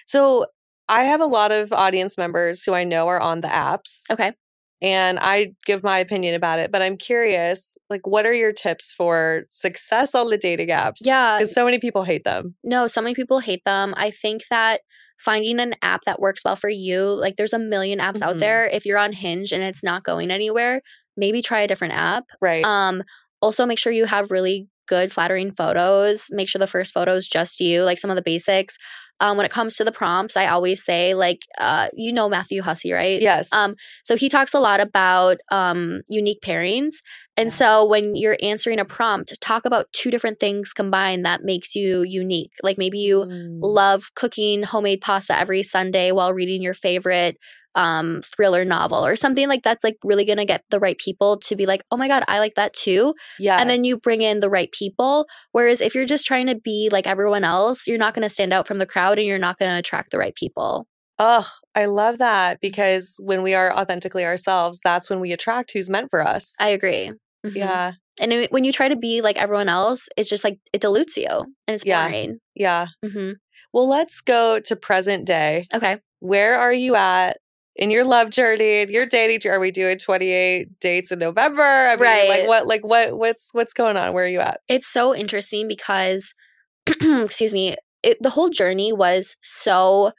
so 0.06 0.46
I 0.88 1.04
have 1.04 1.22
a 1.22 1.26
lot 1.26 1.52
of 1.52 1.74
audience 1.74 2.18
members 2.18 2.64
who 2.64 2.74
I 2.74 2.84
know 2.84 3.08
are 3.08 3.20
on 3.20 3.42
the 3.42 3.48
apps 3.48 4.02
Okay. 4.12 4.34
and 4.82 5.18
I 5.20 5.54
give 5.66 5.84
my 5.84 5.98
opinion 6.00 6.36
about 6.36 6.60
it, 6.60 6.72
but 6.72 6.82
I'm 6.82 6.98
curious, 6.98 7.78
like 7.90 8.06
what 8.06 8.26
are 8.26 8.34
your 8.34 8.54
tips 8.54 8.92
for 8.92 9.44
success 9.50 10.14
on 10.14 10.30
the 10.30 10.38
dating 10.38 10.70
apps? 10.70 10.98
Yeah. 11.02 11.38
Because 11.40 11.54
so 11.54 11.66
many 11.66 11.80
people 11.80 12.04
hate 12.04 12.24
them. 12.24 12.56
No, 12.64 12.88
so 12.88 13.02
many 13.02 13.16
people 13.16 13.40
hate 13.40 13.64
them. 13.66 13.94
I 13.98 14.12
think 14.12 14.44
that 14.50 14.82
finding 15.18 15.60
an 15.60 15.74
app 15.82 16.02
that 16.06 16.20
works 16.20 16.42
well 16.44 16.58
for 16.58 16.70
you, 16.70 17.04
like 17.06 17.36
there's 17.38 17.54
a 17.54 17.60
million 17.60 18.00
apps 18.00 18.22
out 18.22 18.36
Mhm. 18.36 18.40
there. 18.40 18.66
If 18.68 18.86
you're 18.86 18.98
on 18.98 19.14
Hinge 19.14 19.52
and 19.54 19.64
it's 19.64 19.84
not 19.84 20.04
going 20.04 20.30
anywhere, 20.30 20.82
maybe 21.18 21.42
try 21.42 21.62
a 21.62 21.68
different 21.68 21.94
app. 21.94 22.26
Right. 22.42 22.66
Um, 22.66 23.02
also 23.42 23.66
make 23.66 23.80
sure 23.80 23.94
you 23.94 24.06
have 24.06 24.30
really 24.30 24.68
good 24.88 25.12
flattering 25.12 25.52
photos. 25.52 26.28
Make 26.32 26.50
sure 26.50 26.60
the 26.60 26.68
first 26.68 26.94
photo 26.94 27.14
is 27.14 27.28
just 27.28 27.60
you, 27.60 27.84
like 27.84 27.98
some 27.98 28.10
of 28.10 28.16
the 28.16 28.22
basics. 28.22 28.78
Um, 29.22 29.38
when 29.38 29.46
it 29.46 29.52
comes 29.52 29.78
to 29.78 29.86
the 29.86 29.94
prompts, 29.94 30.36
I 30.36 30.48
always 30.48 30.84
say 30.84 31.14
like, 31.14 31.44
uh, 31.58 31.88
you 31.94 32.12
know 32.12 32.28
Matthew 32.28 32.62
Hussey, 32.62 32.92
right? 32.92 33.22
yes. 33.22 33.48
Um, 33.54 33.76
so 34.04 34.18
he 34.18 34.28
talks 34.28 34.54
a 34.54 34.60
lot 34.60 34.82
about 34.82 35.38
um, 35.52 36.02
unique 36.10 36.42
pairings. 36.42 36.96
And 37.38 37.48
Yeah. 37.48 37.54
so 37.56 37.86
when 37.88 38.16
you're 38.18 38.36
answering 38.42 38.78
a 38.80 38.84
prompt, 38.86 39.40
talk 39.40 39.64
about 39.66 39.88
two 39.94 40.12
different 40.12 40.40
things 40.42 40.74
combined 40.74 41.26
that 41.26 41.44
makes 41.46 41.76
you 41.76 42.04
unique. 42.04 42.52
Like 42.62 42.78
maybe 42.78 43.00
you 43.00 43.26
Mm. 43.26 43.60
love 43.62 44.14
cooking 44.16 44.64
homemade 44.64 45.00
pasta 45.00 45.38
every 45.38 45.64
Sunday 45.64 46.12
while 46.12 46.34
reading 46.34 46.62
your 46.62 46.74
favorite 46.74 47.38
um 47.76 48.22
thriller 48.24 48.64
novel 48.66 49.06
or 49.06 49.16
something 49.16 49.48
like 49.48 49.64
that's 49.64 49.84
like 49.84 49.98
really 50.04 50.26
gonna 50.26 50.46
get 50.46 50.64
the 50.70 50.80
right 50.80 50.98
people 50.98 51.38
to 51.40 51.56
be 51.56 51.66
like 51.66 51.84
oh 51.92 51.98
my 51.98 52.08
god 52.08 52.24
i 52.28 52.40
like 52.40 52.56
that 52.56 52.74
too 52.74 53.14
Yeah. 53.40 53.58
and 53.60 53.70
then 53.70 53.84
you 53.84 53.98
bring 53.98 54.22
in 54.22 54.40
the 54.40 54.50
right 54.50 54.72
people 54.72 55.28
whereas 55.52 55.82
if 55.82 55.94
you're 55.96 56.06
just 56.06 56.26
trying 56.26 56.48
to 56.48 56.56
be 56.56 56.90
like 56.92 57.06
everyone 57.08 57.44
else 57.44 57.88
you're 57.88 57.98
not 57.98 58.14
gonna 58.14 58.30
stand 58.30 58.54
out 58.54 58.68
from 58.68 58.78
the 58.78 58.86
crowd 58.86 59.20
and 59.20 59.28
you're 59.28 59.38
not 59.40 59.60
gonna 59.60 59.78
attract 59.80 60.12
the 60.12 60.18
right 60.18 60.36
people 60.36 60.88
Oh, 61.18 61.48
I 61.74 61.86
love 61.86 62.18
that 62.18 62.60
because 62.60 63.16
when 63.24 63.42
we 63.42 63.54
are 63.54 63.74
authentically 63.74 64.26
ourselves, 64.26 64.82
that's 64.84 65.10
when 65.10 65.22
we 65.22 65.32
attract 65.32 65.72
who's 65.72 65.90
meant 65.90 66.10
for 66.10 66.22
us. 66.22 66.54
i 66.60 66.68
agree 66.70 67.14
Mhm. 67.46 67.56
yeah. 67.56 67.92
And 68.20 68.34
it- 68.34 68.52
when 68.52 68.66
you 68.66 68.74
try 68.74 68.90
to 68.90 68.98
be 68.98 69.22
like 69.22 69.42
everyone 69.42 69.70
else, 69.70 70.10
it's 70.18 70.30
just 70.30 70.44
like 70.44 70.58
it 70.74 70.82
dilutes 70.82 71.16
you 71.16 71.28
and 71.30 71.74
it's 71.76 71.86
Yeah. 71.86 72.06
boring. 72.10 72.40
Yeah. 72.54 72.88
hmm 73.02 73.32
Well, 73.72 73.88
let's 73.88 74.20
go 74.20 74.60
to 74.60 74.76
present 74.76 75.26
day. 75.26 75.68
Okay. 75.74 76.00
Where 76.20 76.60
are 76.60 76.74
you 76.74 76.96
at 76.98 77.38
in 77.76 77.92
your 77.92 78.06
love 78.06 78.30
journey 78.30 78.82
and 78.82 78.90
your 78.90 79.06
dating 79.06 79.42
journey, 79.42 79.56
are 79.56 79.60
we 79.60 79.72
doing 79.72 79.98
28 79.98 80.80
dates 80.80 81.12
in 81.12 81.20
November? 81.20 81.62
I 81.62 81.96
mean, 81.96 82.04
Right. 82.04 82.30
like 82.30 82.48
what 82.48 82.68
like 82.68 82.86
what 82.86 83.18
what's 83.18 83.50
what's 83.54 83.74
going 83.74 83.98
on? 83.98 84.14
Where 84.14 84.26
are 84.26 84.30
you 84.30 84.40
at? 84.40 84.62
It's 84.68 84.88
so 84.88 85.16
interesting 85.16 85.68
because, 85.68 86.34
excuse 86.88 87.54
me, 87.54 87.76
it, 88.04 88.18
the 88.22 88.30
whole 88.32 88.50
journey 88.50 88.94
was 88.94 89.36
so. 89.42 90.12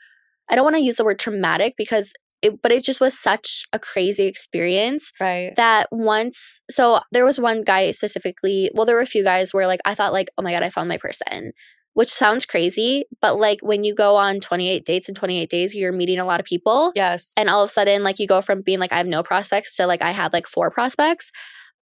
I 0.48 0.54
don't 0.54 0.64
want 0.64 0.76
to 0.76 0.82
use 0.82 0.94
the 0.94 1.04
word 1.04 1.18
traumatic 1.18 1.74
because 1.76 2.12
it, 2.40 2.62
but 2.62 2.70
it 2.70 2.84
just 2.84 3.00
was 3.00 3.18
such 3.18 3.64
a 3.72 3.78
crazy 3.80 4.26
experience 4.26 5.10
Right. 5.20 5.52
that 5.56 5.88
once. 5.90 6.60
So 6.70 7.00
there 7.10 7.24
was 7.24 7.40
one 7.40 7.64
guy 7.64 7.90
specifically. 7.90 8.70
Well, 8.74 8.86
there 8.86 8.94
were 8.94 9.02
a 9.02 9.06
few 9.06 9.24
guys 9.24 9.52
where 9.52 9.66
like 9.66 9.80
I 9.84 9.94
thought 9.94 10.12
like, 10.12 10.28
oh 10.38 10.42
my 10.42 10.52
god, 10.52 10.62
I 10.62 10.70
found 10.70 10.88
my 10.88 10.98
person, 10.98 11.52
which 11.96 12.12
sounds 12.12 12.44
crazy, 12.44 13.04
but 13.22 13.38
like 13.38 13.60
when 13.62 13.82
you 13.82 13.94
go 13.94 14.16
on 14.16 14.38
28 14.38 14.84
dates 14.84 15.08
in 15.08 15.14
28 15.14 15.48
days, 15.48 15.74
you're 15.74 15.92
meeting 15.92 16.18
a 16.18 16.26
lot 16.26 16.40
of 16.40 16.44
people. 16.44 16.92
yes. 16.94 17.32
and 17.38 17.48
all 17.48 17.62
of 17.62 17.68
a 17.68 17.72
sudden 17.72 18.02
like 18.02 18.18
you 18.18 18.26
go 18.26 18.42
from 18.42 18.60
being 18.60 18.78
like 18.78 18.92
i 18.92 18.98
have 18.98 19.06
no 19.06 19.22
prospects 19.22 19.74
to 19.76 19.86
like 19.86 20.02
i 20.02 20.10
had 20.10 20.34
like 20.34 20.46
four 20.46 20.70
prospects. 20.70 21.32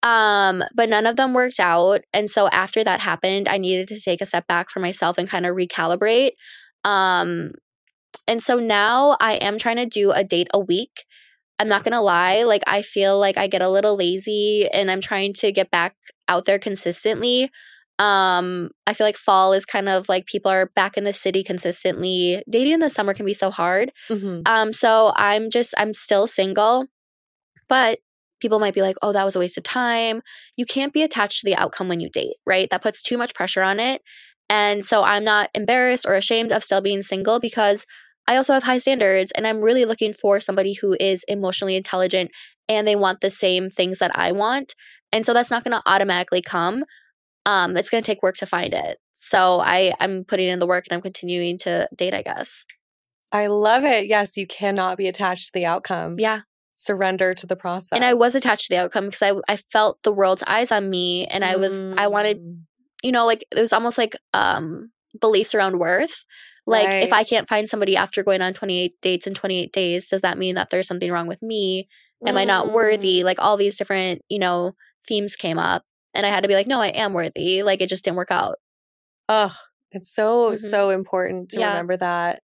Um 0.04 0.62
but 0.72 0.88
none 0.88 1.06
of 1.06 1.16
them 1.16 1.34
worked 1.34 1.58
out. 1.58 2.02
And 2.12 2.30
so 2.30 2.46
after 2.50 2.84
that 2.84 3.00
happened 3.00 3.48
i 3.48 3.58
needed 3.58 3.88
to 3.88 4.00
take 4.00 4.20
a 4.20 4.26
step 4.26 4.46
back 4.46 4.70
for 4.70 4.78
myself 4.78 5.18
and 5.18 5.28
kind 5.28 5.46
of 5.46 5.56
recalibrate. 5.56 6.34
Um 6.84 7.50
and 8.28 8.40
so 8.40 8.60
now 8.60 9.16
i 9.20 9.32
am 9.32 9.58
trying 9.58 9.78
to 9.78 9.86
do 9.86 10.12
a 10.12 10.22
date 10.22 10.48
a 10.54 10.60
week. 10.60 11.06
I'm 11.58 11.68
not 11.68 11.82
gonna 11.82 12.02
lie 12.02 12.44
like 12.44 12.62
i 12.68 12.82
feel 12.82 13.18
like 13.18 13.36
i 13.36 13.48
get 13.48 13.62
a 13.62 13.68
little 13.68 13.96
lazy 13.96 14.68
and 14.72 14.92
i'm 14.92 15.00
trying 15.00 15.32
to 15.40 15.50
get 15.50 15.72
back 15.72 15.96
out 16.28 16.44
there 16.44 16.60
consistently 16.60 17.50
um 18.00 18.70
i 18.86 18.92
feel 18.92 19.06
like 19.06 19.16
fall 19.16 19.52
is 19.52 19.64
kind 19.64 19.88
of 19.88 20.08
like 20.08 20.26
people 20.26 20.50
are 20.50 20.66
back 20.74 20.96
in 20.96 21.04
the 21.04 21.12
city 21.12 21.42
consistently 21.44 22.42
dating 22.50 22.72
in 22.72 22.80
the 22.80 22.90
summer 22.90 23.14
can 23.14 23.24
be 23.24 23.34
so 23.34 23.50
hard 23.50 23.92
Mhm. 24.10 24.42
um, 24.48 24.72
so 24.72 25.12
I'm 25.16 25.48
just 25.50 25.74
I'm 25.78 25.94
still 25.94 26.26
single, 26.26 26.86
but 27.68 27.98
people 28.40 28.58
might 28.58 28.74
be 28.74 28.82
like, 28.82 28.96
"Oh, 29.02 29.12
that 29.12 29.24
was 29.24 29.36
a 29.36 29.38
waste 29.38 29.56
of 29.58 29.64
time." 29.64 30.22
You 30.56 30.66
can't 30.66 30.92
be 30.92 31.02
attached 31.02 31.40
to 31.40 31.46
the 31.46 31.56
outcome 31.56 31.88
when 31.88 32.00
you 32.00 32.10
date, 32.10 32.36
right? 32.46 32.68
That 32.70 32.82
puts 32.82 33.00
too 33.02 33.16
much 33.16 33.34
pressure 33.34 33.62
on 33.62 33.80
it. 33.80 34.02
And 34.50 34.84
so 34.84 35.02
I'm 35.02 35.24
not 35.24 35.48
embarrassed 35.54 36.04
or 36.06 36.14
ashamed 36.14 36.52
of 36.52 36.62
still 36.64 36.80
being 36.82 37.00
single 37.02 37.40
because 37.40 37.86
I 38.28 38.36
also 38.36 38.52
have 38.52 38.64
high 38.64 38.78
standards 38.78 39.32
and 39.32 39.46
I'm 39.46 39.60
really 39.62 39.84
looking 39.86 40.12
for 40.12 40.40
somebody 40.40 40.74
who 40.74 40.96
is 41.00 41.24
emotionally 41.28 41.76
intelligent 41.76 42.30
and 42.68 42.86
they 42.86 42.96
want 42.96 43.20
the 43.20 43.30
same 43.30 43.70
things 43.70 43.98
that 44.00 44.10
I 44.14 44.32
want. 44.32 44.74
And 45.12 45.24
so 45.24 45.32
that's 45.32 45.50
not 45.50 45.64
going 45.64 45.76
to 45.76 45.82
automatically 45.86 46.42
come. 46.42 46.84
Um, 47.46 47.76
it's 47.76 47.90
going 47.90 48.02
to 48.02 48.06
take 48.06 48.22
work 48.22 48.36
to 48.36 48.46
find 48.46 48.72
it. 48.74 48.98
So 49.12 49.60
I 49.60 49.94
I'm 50.00 50.24
putting 50.24 50.48
in 50.48 50.58
the 50.58 50.66
work 50.66 50.84
and 50.88 50.94
I'm 50.96 51.02
continuing 51.02 51.58
to 51.58 51.88
date, 51.96 52.14
I 52.14 52.22
guess. 52.22 52.64
I 53.32 53.46
love 53.48 53.84
it. 53.84 54.06
Yes, 54.06 54.36
you 54.36 54.46
cannot 54.46 54.96
be 54.96 55.08
attached 55.08 55.46
to 55.46 55.52
the 55.54 55.66
outcome. 55.66 56.16
Yeah. 56.18 56.40
Surrender 56.74 57.34
to 57.34 57.46
the 57.46 57.56
process. 57.56 57.90
and 57.92 58.04
I 58.04 58.14
was 58.14 58.34
attached 58.34 58.64
to 58.66 58.74
the 58.74 58.80
outcome 58.80 59.06
because 59.06 59.22
I 59.22 59.32
I 59.48 59.56
felt 59.56 60.02
the 60.02 60.12
world's 60.12 60.42
eyes 60.46 60.72
on 60.72 60.90
me, 60.90 61.26
and 61.26 61.44
I 61.44 61.56
was 61.56 61.80
I 61.96 62.08
wanted 62.08 62.38
Mm. 62.38 62.58
you 63.02 63.12
know 63.12 63.24
like 63.26 63.44
it 63.56 63.60
was 63.60 63.72
almost 63.72 63.96
like 63.96 64.16
um 64.32 64.90
beliefs 65.20 65.54
around 65.54 65.78
worth. 65.78 66.24
Like 66.66 66.88
if 67.04 67.12
I 67.12 67.22
can't 67.24 67.48
find 67.48 67.68
somebody 67.68 67.96
after 67.96 68.22
going 68.24 68.40
on 68.42 68.54
28 68.54 68.94
dates 69.02 69.26
in 69.26 69.34
28 69.34 69.72
days, 69.72 70.08
does 70.08 70.22
that 70.22 70.38
mean 70.38 70.54
that 70.56 70.70
there's 70.70 70.86
something 70.88 71.12
wrong 71.12 71.26
with 71.28 71.42
me? 71.42 71.88
Am 72.26 72.36
I 72.38 72.44
not 72.44 72.66
Mm. 72.68 72.72
worthy? 72.72 73.22
Like 73.22 73.38
all 73.38 73.56
these 73.56 73.76
different 73.76 74.22
you 74.28 74.38
know 74.40 74.72
themes 75.06 75.36
came 75.36 75.58
up, 75.58 75.84
and 76.14 76.24
I 76.26 76.30
had 76.30 76.42
to 76.42 76.48
be 76.48 76.54
like, 76.54 76.66
no, 76.66 76.80
I 76.80 76.88
am 76.88 77.12
worthy. 77.12 77.62
Like 77.62 77.80
it 77.82 77.88
just 77.88 78.04
didn't 78.04 78.16
work 78.16 78.30
out. 78.30 78.58
Oh, 79.28 79.54
it's 79.92 80.10
so 80.10 80.52
Mhm. 80.52 80.58
so 80.70 80.90
important 80.90 81.50
to 81.50 81.60
Yeah. 81.60 81.70
remember 81.70 81.96
that 81.96 82.42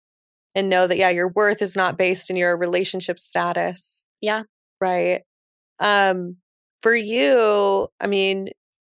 and 0.55 0.69
know 0.69 0.87
that 0.87 0.97
yeah, 0.97 1.09
your 1.09 1.29
worth 1.29 1.61
is 1.61 1.75
not 1.75 1.97
based 1.97 2.29
in 2.29 2.35
your 2.37 2.57
relationship 2.57 3.19
status. 3.19 4.05
Yeah. 4.21 4.43
Right. 4.81 5.23
Um 5.79 6.37
for 6.81 6.95
you, 6.95 7.89
I 7.99 8.07
mean, 8.07 8.49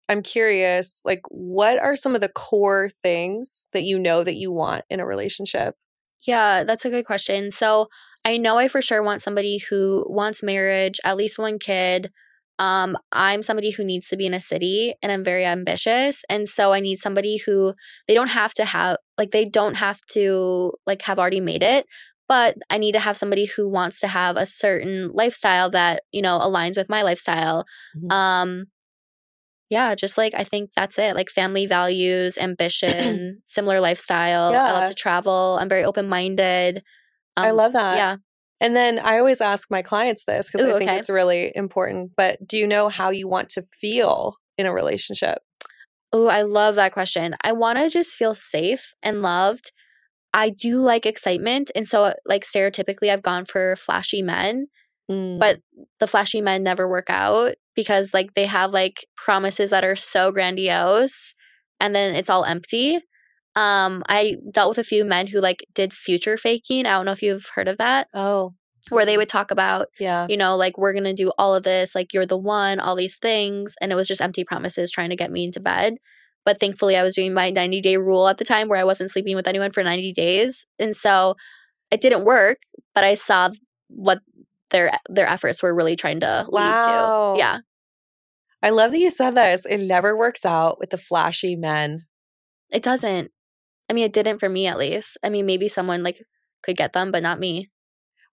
I'm 0.10 0.24
curious, 0.24 1.02
like 1.06 1.22
what 1.30 1.80
are 1.80 1.96
some 1.96 2.16
of 2.16 2.22
the 2.22 2.30
core 2.30 2.92
things 3.04 3.68
that 3.74 3.84
you 3.84 4.00
know 4.00 4.24
that 4.24 4.36
you 4.36 4.52
want 4.52 4.86
in 4.90 5.00
a 5.00 5.06
relationship? 5.06 5.76
Yeah, 6.24 6.64
that's 6.66 6.86
a 6.86 6.90
good 6.90 7.06
question. 7.06 7.52
So 7.52 7.88
I 8.26 8.38
know 8.38 8.58
I 8.58 8.68
for 8.68 8.82
sure 8.82 9.02
want 9.04 9.22
somebody 9.22 9.60
who 9.60 10.06
wants 10.10 10.44
marriage, 10.44 11.00
at 11.06 11.16
least 11.18 11.40
one 11.40 11.60
kid. 11.60 12.12
Um, 12.60 12.98
I'm 13.14 13.42
somebody 13.42 13.72
who 13.72 13.84
needs 13.86 14.10
to 14.10 14.18
be 14.18 14.26
in 14.26 14.34
a 14.34 14.40
city 14.40 14.94
and 15.02 15.12
I'm 15.12 15.24
very 15.24 15.46
ambitious. 15.46 16.24
And 16.30 16.48
so 16.48 16.74
I 16.74 16.82
need 16.82 16.98
somebody 16.98 17.38
who 17.38 17.74
they 18.08 18.14
don't 18.14 18.30
have 18.30 18.54
to 18.56 18.66
have 18.66 18.98
like 19.18 19.32
they 19.32 19.46
don't 19.46 19.76
have 19.76 20.02
to 20.12 20.74
like 20.86 21.02
have 21.04 21.20
already 21.20 21.40
made 21.40 21.64
it, 21.64 21.86
but 22.28 22.56
I 22.70 22.78
need 22.78 22.92
to 22.94 23.00
have 23.00 23.18
somebody 23.18 23.46
who 23.46 23.68
wants 23.70 24.02
to 24.02 24.08
have 24.08 24.36
a 24.38 24.46
certain 24.46 25.12
lifestyle 25.14 25.70
that, 25.72 26.04
you 26.12 26.22
know, 26.22 26.38
aligns 26.40 26.76
with 26.78 26.90
my 26.90 27.02
lifestyle. 27.02 27.66
Mhm. 27.98 28.12
Um 28.12 28.66
yeah, 29.70 29.94
just 29.96 30.18
like 30.18 30.34
I 30.36 30.44
think 30.44 30.72
that's 30.76 30.98
it. 30.98 31.16
Like 31.16 31.30
family 31.30 31.66
values, 31.66 32.38
ambition, 32.42 33.42
similar 33.46 33.80
lifestyle. 33.80 34.54
I 34.56 34.72
love 34.72 34.90
to 34.90 34.96
travel. 34.96 35.58
I'm 35.62 35.70
very 35.70 35.84
open 35.84 36.10
minded. 36.10 36.84
I 37.38 37.52
love 37.52 37.74
that. 37.74 37.92
Um, 37.92 37.98
Yeah. 37.98 38.16
And 38.62 38.76
then 38.76 39.00
I 39.00 39.20
always 39.20 39.42
ask 39.42 39.70
my 39.72 39.82
clients 39.82 40.26
this 40.26 40.52
because 40.52 40.68
I 40.68 40.78
think 40.78 40.90
okay. 40.90 41.00
it's 41.00 41.10
really 41.10 41.52
important. 41.56 42.12
But 42.16 42.46
do 42.46 42.58
you 42.58 42.68
know 42.68 42.90
how 42.90 43.10
you 43.10 43.28
want 43.28 43.50
to 43.50 43.66
feel 43.80 44.36
in 44.58 44.66
a 44.66 44.74
relationship? 44.74 45.40
Oh, 46.12 46.28
I 46.28 46.42
love 46.42 46.76
that 46.76 46.92
question. 46.92 47.36
I 47.42 47.54
want 47.54 47.78
to 47.80 47.90
just 47.90 48.16
feel 48.16 48.34
safe 48.34 48.94
and 49.02 49.22
loved. 49.22 49.72
I 50.34 50.50
do 50.50 50.80
like 50.80 51.06
excitement. 51.06 51.72
And 51.76 51.88
so, 51.88 52.14
like, 52.26 52.44
stereotypically, 52.44 53.10
I've 53.10 53.22
gone 53.22 53.46
for 53.46 53.76
flashy 53.76 54.22
men, 54.22 54.68
Mm. 55.10 55.40
but 55.40 55.60
the 56.00 56.06
flashy 56.06 56.40
men 56.40 56.62
never 56.62 56.88
work 56.88 57.10
out 57.10 57.56
because, 57.76 58.14
like, 58.14 58.36
they 58.36 58.46
have 58.46 58.72
like 58.72 59.08
promises 59.18 59.72
that 59.72 59.84
are 59.84 59.96
so 59.96 60.32
grandiose 60.32 61.34
and 61.80 61.96
then 61.96 62.14
it's 62.16 62.30
all 62.30 62.46
empty. 62.46 63.00
Um, 63.60 64.04
I 64.08 64.38
dealt 64.52 64.70
with 64.70 64.78
a 64.78 64.86
few 64.86 65.04
men 65.04 65.28
who 65.28 65.42
like 65.42 65.66
did 65.74 65.94
future 65.94 66.38
faking. 66.38 66.86
I 66.86 66.92
don't 66.92 67.06
know 67.06 67.12
if 67.12 67.22
you've 67.22 67.52
heard 67.56 67.68
of 67.68 67.78
that, 67.78 68.08
oh, 68.14 68.54
where 68.88 69.06
they 69.06 69.18
would 69.18 69.28
talk 69.28 69.52
about 69.52 69.88
yeah. 70.00 70.26
you 70.30 70.38
know, 70.38 70.56
like 70.56 70.78
we're 70.78 70.94
gonna 70.94 71.14
do 71.14 71.34
all 71.38 71.54
of 71.54 71.64
this, 71.64 71.94
like 71.94 72.14
you're 72.14 72.26
the 72.26 72.38
one, 72.38 72.80
all 72.80 72.96
these 72.96 73.18
things. 73.18 73.76
And 73.82 73.92
it 73.92 73.96
was 73.96 74.08
just 74.08 74.22
empty 74.22 74.46
promises 74.46 74.92
trying 74.92 75.10
to 75.10 75.18
get 75.18 75.30
me 75.30 75.44
into 75.44 75.60
bed. 75.60 75.96
But 76.46 76.60
thankfully, 76.60 76.96
I 76.96 77.04
was 77.04 77.16
doing 77.16 77.34
my 77.34 77.50
90 77.50 77.82
day 77.82 77.98
rule 77.98 78.30
at 78.30 78.38
the 78.38 78.46
time 78.46 78.70
where 78.70 78.80
I 78.80 78.86
wasn't 78.86 79.12
sleeping 79.12 79.36
with 79.36 79.48
anyone 79.48 79.72
for 79.74 79.84
90 79.84 80.14
days. 80.14 80.66
And 80.80 80.96
so 80.96 81.36
it 81.92 82.00
didn't 82.00 82.24
work, 82.24 82.60
but 82.96 83.04
I 83.04 83.16
saw 83.16 83.50
what 83.90 84.20
their 84.72 84.92
their 85.10 85.28
efforts 85.28 85.62
were 85.62 85.76
really 85.76 85.98
trying 85.98 86.22
to 86.22 86.46
Wow. 86.48 87.34
lead 87.34 87.36
to. 87.36 87.40
Yeah. 87.40 87.60
I 88.64 88.70
love 88.70 88.92
that 88.92 89.00
you 89.00 89.10
said 89.10 89.36
this. 89.36 89.66
It 89.66 89.80
never 89.80 90.16
works 90.16 90.46
out 90.46 90.80
with 90.80 90.92
the 90.92 90.98
flashy 90.98 91.58
men. 91.58 92.06
It 92.72 92.84
doesn't. 92.84 93.32
I 93.90 93.94
mean, 93.94 94.06
it 94.06 94.14
didn't 94.14 94.40
for 94.40 94.50
me 94.50 94.68
at 94.68 94.78
least. 94.78 95.18
I 95.24 95.30
mean, 95.30 95.46
maybe 95.46 95.68
someone 95.68 96.04
like 96.04 96.22
could 96.64 96.78
get 96.78 96.94
them, 96.94 97.12
but 97.12 97.24
not 97.24 97.40
me. 97.40 97.70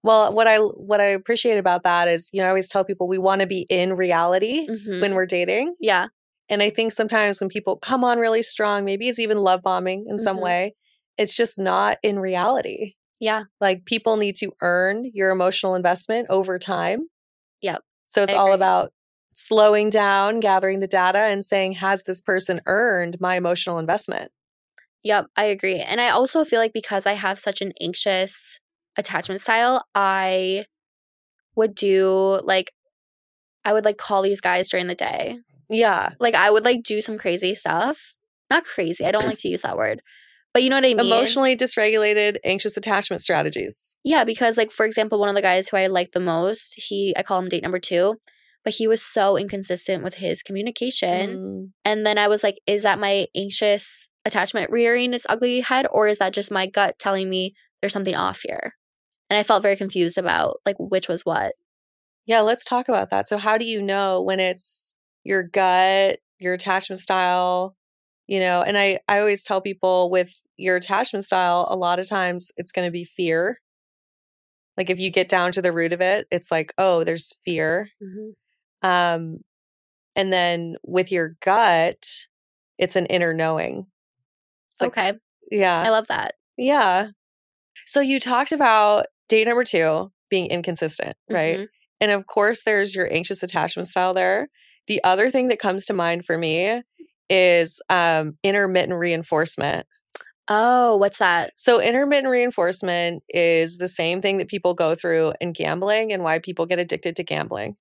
Well, 0.03 0.33
what 0.33 0.47
I 0.47 0.59
what 0.59 1.01
I 1.01 1.07
appreciate 1.07 1.59
about 1.59 1.83
that 1.85 2.07
is, 2.09 2.29
you 2.33 2.41
know, 2.41 2.47
I 2.47 2.51
always 2.51 2.69
tell 2.69 2.85
people 2.85 3.09
we 3.09 3.19
want 3.19 3.41
to 3.41 3.47
be 3.47 3.67
in 3.69 3.95
reality 3.95 4.67
Mhm. 4.69 5.01
when 5.01 5.15
we're 5.15 5.27
dating. 5.27 5.75
yeah. 5.81 6.09
And 6.49 6.63
I 6.63 6.71
think 6.71 6.93
sometimes 6.93 7.41
when 7.41 7.49
people 7.49 7.77
come 7.77 8.05
on 8.05 8.19
really 8.21 8.43
strong, 8.43 8.85
maybe 8.85 9.09
it's 9.09 9.19
even 9.19 9.39
love 9.39 9.63
bombing 9.63 10.07
in 10.09 10.17
some 10.17 10.37
Mhm. 10.37 10.43
way, 10.43 10.75
it's 11.19 11.35
just 11.35 11.59
not 11.59 11.99
in 12.05 12.21
reality. 12.21 12.95
Yeah. 13.19 13.45
Like 13.61 13.85
people 13.85 14.17
need 14.17 14.37
to 14.37 14.53
earn 14.61 15.11
your 15.13 15.31
emotional 15.31 15.75
investment 15.75 16.29
over 16.31 16.57
time. 16.61 17.09
Yep. 17.63 17.83
So 18.07 18.23
it's 18.23 18.33
all 18.33 18.53
about 18.53 18.93
slowing 19.33 19.91
down, 19.91 20.39
gathering 20.39 20.79
the 20.79 20.87
data, 20.87 21.19
and 21.19 21.45
saying, 21.45 21.73
has 21.73 22.05
this 22.05 22.21
person 22.21 22.61
earned 22.67 23.21
my 23.21 23.35
emotional 23.37 23.79
investment? 23.81 24.31
Yep, 25.07 25.27
I 25.37 25.45
agree. 25.45 25.79
And 25.79 26.01
I 26.01 26.09
also 26.09 26.45
feel 26.45 26.59
like 26.59 26.73
because 26.73 27.07
I 27.07 27.13
have 27.13 27.39
such 27.39 27.61
an 27.61 27.73
anxious 27.81 28.59
attachment 28.97 29.41
style, 29.41 29.85
I 29.95 30.65
would 31.55 31.77
do 31.77 32.41
like 32.43 32.73
I 33.65 33.73
would 33.73 33.85
like 33.85 33.99
call 33.99 34.23
these 34.23 34.41
guys 34.41 34.69
during 34.69 34.89
the 34.89 34.97
day. 34.97 35.39
Yeah. 35.71 36.11
Like 36.19 36.35
I 36.35 36.51
would 36.51 36.65
like 36.65 36.83
do 36.83 37.01
some 37.01 37.19
crazy 37.19 37.55
stuff. 37.55 38.15
Not 38.51 38.65
crazy. 38.65 39.05
I 39.05 39.13
don't 39.13 39.27
like 39.27 39.39
to 39.39 39.49
use 39.49 39.63
that 39.63 39.77
word. 39.77 40.03
But 40.53 40.65
you 40.65 40.71
know 40.71 40.77
what 40.77 40.85
I 40.85 40.89
mean? 40.89 40.99
Emotionally 40.99 41.57
dysregulated, 41.57 42.39
anxious 42.43 42.77
attachment 42.77 43.23
strategies. 43.23 43.97
Yeah, 44.03 44.25
because 44.25 44.57
like 44.57 44.73
for 44.73 44.87
example, 44.87 45.21
one 45.21 45.29
of 45.29 45.37
the 45.37 45.43
guys 45.43 45.69
who 45.69 45.77
I 45.77 45.87
like 45.87 46.11
the 46.15 46.21
most, 46.21 46.75
he 46.77 47.15
I 47.17 47.23
call 47.23 47.39
him 47.39 47.49
date 47.49 47.63
number 47.63 47.79
2, 47.79 48.17
but 48.65 48.75
he 48.75 48.89
was 48.89 49.03
so 49.03 49.37
inconsistent 49.37 50.03
with 50.03 50.15
his 50.15 50.43
communication. 50.43 51.37
Mm. 51.37 51.71
And 51.85 52.05
then 52.05 52.19
I 52.19 52.27
was 52.27 52.43
like, 52.43 52.59
is 52.67 52.83
that 52.83 52.99
my 52.99 53.29
anxious 53.37 54.09
attachment 54.27 54.71
rearing 54.71 55.15
its 55.15 55.27
ugly 55.29 55.61
head, 55.61 55.87
or 55.91 56.09
is 56.09 56.19
that 56.19 56.35
just 56.35 56.51
my 56.51 56.67
gut 56.67 56.99
telling 56.99 57.31
me 57.31 57.55
there's 57.81 57.93
something 57.95 58.15
off 58.15 58.43
here? 58.43 58.75
And 59.31 59.39
I 59.39 59.43
felt 59.43 59.63
very 59.63 59.77
confused 59.77 60.19
about 60.19 60.61
like 60.67 60.77
which 60.79 61.09
was 61.09 61.25
what. 61.25 61.55
Yeah, 62.27 62.41
let's 62.41 62.65
talk 62.65 62.89
about 62.89 63.11
that. 63.11 63.29
So, 63.29 63.39
how 63.39 63.57
do 63.57 63.65
you 63.65 63.81
know 63.81 64.21
when 64.21 64.41
it's 64.41 64.97
your 65.25 65.43
gut, 65.43 66.19
your 66.39 66.55
attachment 66.55 67.01
style? 67.01 67.77
You 68.27 68.41
know, 68.41 68.63
and 68.63 68.77
I, 68.77 68.99
I 69.09 69.21
always 69.21 69.45
tell 69.45 69.61
people 69.61 70.11
with 70.11 70.33
your 70.57 70.77
attachment 70.77 71.25
style, 71.25 71.67
a 71.71 71.77
lot 71.77 72.01
of 72.01 72.09
times 72.09 72.51
it's 72.57 72.73
going 72.73 72.87
to 72.87 72.91
be 72.93 73.05
fear. 73.05 73.61
Like 74.77 74.91
if 74.91 74.99
you 74.99 75.11
get 75.11 75.29
down 75.29 75.53
to 75.53 75.63
the 75.63 75.73
root 75.73 75.93
of 75.93 76.01
it, 76.01 76.27
it's 76.31 76.51
like, 76.51 76.75
oh, 76.77 77.05
there's 77.05 77.33
fear. 77.45 77.89
Mhm. 78.03 78.33
Um, 78.83 79.39
and 80.17 80.33
then 80.33 80.77
with 80.83 81.13
your 81.13 81.37
gut, 81.41 82.05
it's 82.79 82.97
an 82.97 83.07
inner 83.07 83.33
knowing. 83.33 83.87
Like- 84.81 84.89
okay. 84.99 85.13
Yeah. 85.51 85.83
I 85.83 85.91
love 85.91 86.09
that. 86.09 86.35
Yeah. 86.57 87.09
So 87.87 88.01
you 88.01 88.19
talked 88.19 88.53
about 88.53 89.07
date 89.29 89.47
number 89.47 89.65
two 89.65 90.11
being 90.31 90.47
inconsistent, 90.47 91.17
right? 91.31 91.59
Mhm. 91.61 91.69
And 92.01 92.11
of 92.11 92.27
course, 92.27 92.63
there's 92.65 92.95
your 92.95 93.13
anxious 93.13 93.43
attachment 93.43 93.89
style 93.89 94.13
there. 94.15 94.49
The 94.89 95.03
other 95.05 95.31
thing 95.31 95.49
that 95.49 95.59
comes 95.59 95.85
to 95.87 95.93
mind 95.93 96.25
for 96.27 96.37
me 96.39 96.83
is 97.31 97.81
um, 97.91 98.39
intermittent 98.43 98.99
reinforcement. 98.99 99.87
Oh, 100.49 100.97
what's 100.97 101.19
that? 101.19 101.53
So, 101.57 101.81
intermittent 101.81 102.29
reinforcement 102.31 103.25
is 103.29 103.79
the 103.79 103.89
same 103.89 104.23
thing 104.23 104.39
that 104.39 104.47
people 104.49 104.75
go 104.75 104.95
through 104.95 105.33
in 105.41 105.53
gambling 105.53 106.13
and 106.13 106.23
why 106.23 106.39
people 106.39 106.67
get 106.67 106.79
addicted 106.79 107.17
to 107.17 107.25
gambling. 107.25 107.77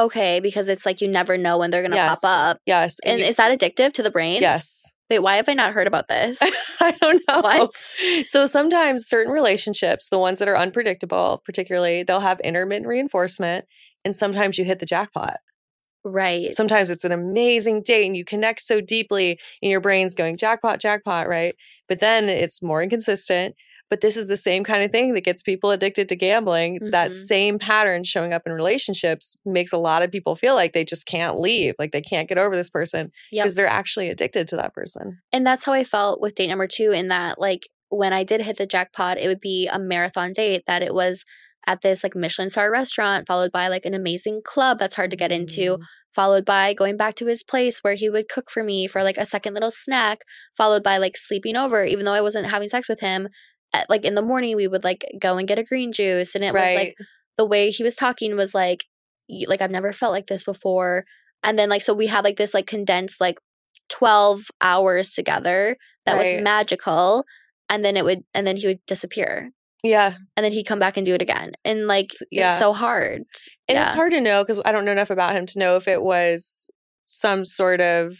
Okay, 0.00 0.40
because 0.40 0.68
it's 0.70 0.86
like 0.86 1.00
you 1.02 1.08
never 1.08 1.36
know 1.36 1.58
when 1.58 1.70
they're 1.70 1.82
gonna 1.82 1.96
Yes. 1.96 2.20
pop 2.20 2.24
up. 2.24 2.60
Yes. 2.64 2.96
And 3.04 3.20
you- 3.20 3.26
is 3.26 3.36
that 3.36 3.56
addictive 3.58 3.92
to 3.94 4.02
the 4.02 4.10
brain? 4.10 4.40
yes. 4.40 4.91
Wait, 5.12 5.18
why 5.18 5.36
have 5.36 5.46
I 5.46 5.52
not 5.52 5.74
heard 5.74 5.86
about 5.86 6.08
this? 6.08 6.38
I 6.80 6.92
don't 6.92 7.22
know. 7.28 7.42
What? 7.42 7.70
So 8.24 8.46
sometimes 8.46 9.06
certain 9.06 9.30
relationships, 9.30 10.08
the 10.08 10.18
ones 10.18 10.38
that 10.38 10.48
are 10.48 10.56
unpredictable, 10.56 11.42
particularly, 11.44 12.02
they'll 12.02 12.20
have 12.20 12.40
intermittent 12.40 12.86
reinforcement. 12.86 13.66
And 14.06 14.16
sometimes 14.16 14.56
you 14.56 14.64
hit 14.64 14.78
the 14.78 14.86
jackpot. 14.86 15.36
Right. 16.02 16.54
Sometimes 16.54 16.88
it's 16.88 17.04
an 17.04 17.12
amazing 17.12 17.82
date 17.82 18.06
and 18.06 18.16
you 18.16 18.24
connect 18.24 18.62
so 18.62 18.80
deeply 18.80 19.38
and 19.60 19.70
your 19.70 19.82
brain's 19.82 20.14
going 20.14 20.38
jackpot, 20.38 20.80
jackpot, 20.80 21.28
right? 21.28 21.54
But 21.90 22.00
then 22.00 22.30
it's 22.30 22.62
more 22.62 22.82
inconsistent. 22.82 23.54
But 23.92 24.00
this 24.00 24.16
is 24.16 24.26
the 24.26 24.38
same 24.38 24.64
kind 24.64 24.82
of 24.82 24.90
thing 24.90 25.12
that 25.12 25.20
gets 25.20 25.42
people 25.42 25.70
addicted 25.70 26.08
to 26.08 26.16
gambling. 26.16 26.78
That 26.92 27.10
Mhm. 27.10 27.24
same 27.26 27.58
pattern 27.58 28.04
showing 28.04 28.32
up 28.32 28.46
in 28.46 28.52
relationships 28.54 29.36
makes 29.44 29.70
a 29.70 29.76
lot 29.76 30.02
of 30.02 30.10
people 30.10 30.34
feel 30.34 30.54
like 30.54 30.72
they 30.72 30.82
just 30.82 31.04
can't 31.04 31.38
leave, 31.38 31.74
like 31.78 31.92
they 31.92 32.00
can't 32.00 32.26
get 32.26 32.38
over 32.38 32.56
this 32.56 32.70
person 32.70 33.12
Yep. 33.32 33.44
because 33.44 33.54
they're 33.54 33.66
actually 33.66 34.08
addicted 34.08 34.48
to 34.48 34.56
that 34.56 34.72
person. 34.72 35.18
And 35.30 35.46
that's 35.46 35.64
how 35.64 35.74
I 35.74 35.84
felt 35.84 36.22
with 36.22 36.34
date 36.36 36.46
number 36.48 36.66
two, 36.66 36.90
in 36.92 37.08
that, 37.08 37.38
like, 37.38 37.68
when 37.90 38.14
I 38.14 38.22
did 38.22 38.40
hit 38.40 38.56
the 38.56 38.64
jackpot, 38.64 39.18
it 39.18 39.28
would 39.28 39.40
be 39.42 39.68
a 39.70 39.78
marathon 39.78 40.32
date 40.32 40.62
that 40.66 40.82
it 40.82 40.94
was 40.94 41.22
at 41.66 41.82
this 41.82 42.02
like 42.02 42.16
Michelin 42.16 42.48
star 42.48 42.70
restaurant, 42.72 43.28
followed 43.28 43.52
by 43.52 43.68
like 43.68 43.84
an 43.84 43.92
amazing 43.92 44.40
club 44.42 44.78
that's 44.78 44.94
hard 44.94 45.10
to 45.10 45.18
get 45.18 45.30
into, 45.30 45.76
Mm. 45.76 45.80
followed 46.14 46.46
by 46.46 46.72
going 46.72 46.96
back 46.96 47.14
to 47.16 47.26
his 47.26 47.42
place 47.42 47.80
where 47.82 47.94
he 47.94 48.08
would 48.08 48.28
cook 48.30 48.50
for 48.50 48.64
me 48.64 48.86
for 48.86 49.02
like 49.02 49.18
a 49.18 49.26
second 49.26 49.52
little 49.52 49.70
snack, 49.70 50.20
followed 50.56 50.82
by 50.82 50.96
like 50.96 51.16
sleeping 51.16 51.56
over, 51.56 51.84
even 51.84 52.06
though 52.06 52.14
I 52.14 52.22
wasn't 52.22 52.46
having 52.48 52.70
sex 52.70 52.88
with 52.88 53.00
him. 53.00 53.28
At, 53.74 53.88
like 53.88 54.04
in 54.04 54.14
the 54.14 54.22
morning, 54.22 54.56
we 54.56 54.68
would 54.68 54.84
like 54.84 55.04
go 55.18 55.38
and 55.38 55.48
get 55.48 55.58
a 55.58 55.64
green 55.64 55.92
juice, 55.92 56.34
and 56.34 56.44
it 56.44 56.52
was 56.52 56.74
like 56.74 56.94
the 57.36 57.46
way 57.46 57.70
he 57.70 57.82
was 57.82 57.96
talking 57.96 58.36
was 58.36 58.54
like 58.54 58.84
like 59.46 59.62
I've 59.62 59.70
never 59.70 59.92
felt 59.92 60.12
like 60.12 60.26
this 60.26 60.44
before. 60.44 61.04
And 61.42 61.58
then 61.58 61.68
like 61.68 61.82
so 61.82 61.94
we 61.94 62.06
had 62.06 62.24
like 62.24 62.36
this 62.36 62.54
like 62.54 62.66
condensed 62.66 63.20
like 63.20 63.38
12 63.88 64.42
hours 64.60 65.12
together 65.12 65.76
that 66.06 66.16
Right. 66.16 66.36
was 66.36 66.42
magical 66.42 67.24
and 67.68 67.84
then 67.84 67.96
it 67.96 68.04
would 68.04 68.24
and 68.34 68.46
then 68.46 68.56
he 68.56 68.66
would 68.66 68.84
disappear 68.86 69.52
yeah. 69.82 70.14
and 70.36 70.44
then 70.44 70.52
he'd 70.52 70.66
come 70.66 70.78
back 70.78 70.96
and 70.96 71.04
do 71.04 71.14
it 71.14 71.22
again. 71.22 71.52
And 71.64 71.86
like 71.86 72.10
yeah. 72.30 72.50
it's 72.50 72.58
so 72.58 72.72
hard. 72.72 73.24
And 73.68 73.76
yeah. 73.76 73.88
it's 73.88 73.96
hard 73.96 74.12
to 74.12 74.20
know 74.20 74.42
because 74.42 74.60
I 74.64 74.72
don't 74.72 74.84
know 74.84 74.92
enough 74.92 75.10
about 75.10 75.34
him 75.34 75.46
to 75.46 75.58
know 75.58 75.76
if 75.76 75.88
it 75.88 76.02
was 76.02 76.70
some 77.06 77.44
sort 77.44 77.80
of, 77.80 78.16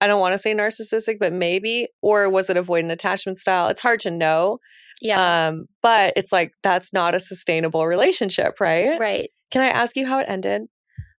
I 0.00 0.06
don't 0.06 0.20
want 0.20 0.34
to 0.34 0.38
say 0.38 0.54
narcissistic, 0.54 1.18
but 1.18 1.32
maybe, 1.32 1.88
or 2.02 2.28
was 2.28 2.50
it 2.50 2.56
avoidant 2.56 2.92
attachment 2.92 3.38
style? 3.38 3.68
It's 3.68 3.80
hard 3.80 4.00
to 4.00 4.10
know. 4.10 4.58
Yeah. 5.00 5.48
Um, 5.48 5.66
but 5.82 6.12
it's 6.16 6.32
like, 6.32 6.52
that's 6.62 6.92
not 6.92 7.14
a 7.14 7.20
sustainable 7.20 7.86
relationship, 7.86 8.60
right? 8.60 8.98
right. 8.98 9.30
Can 9.50 9.62
I 9.62 9.68
ask 9.68 9.96
you 9.96 10.06
how 10.06 10.18
it 10.18 10.26
ended? 10.28 10.62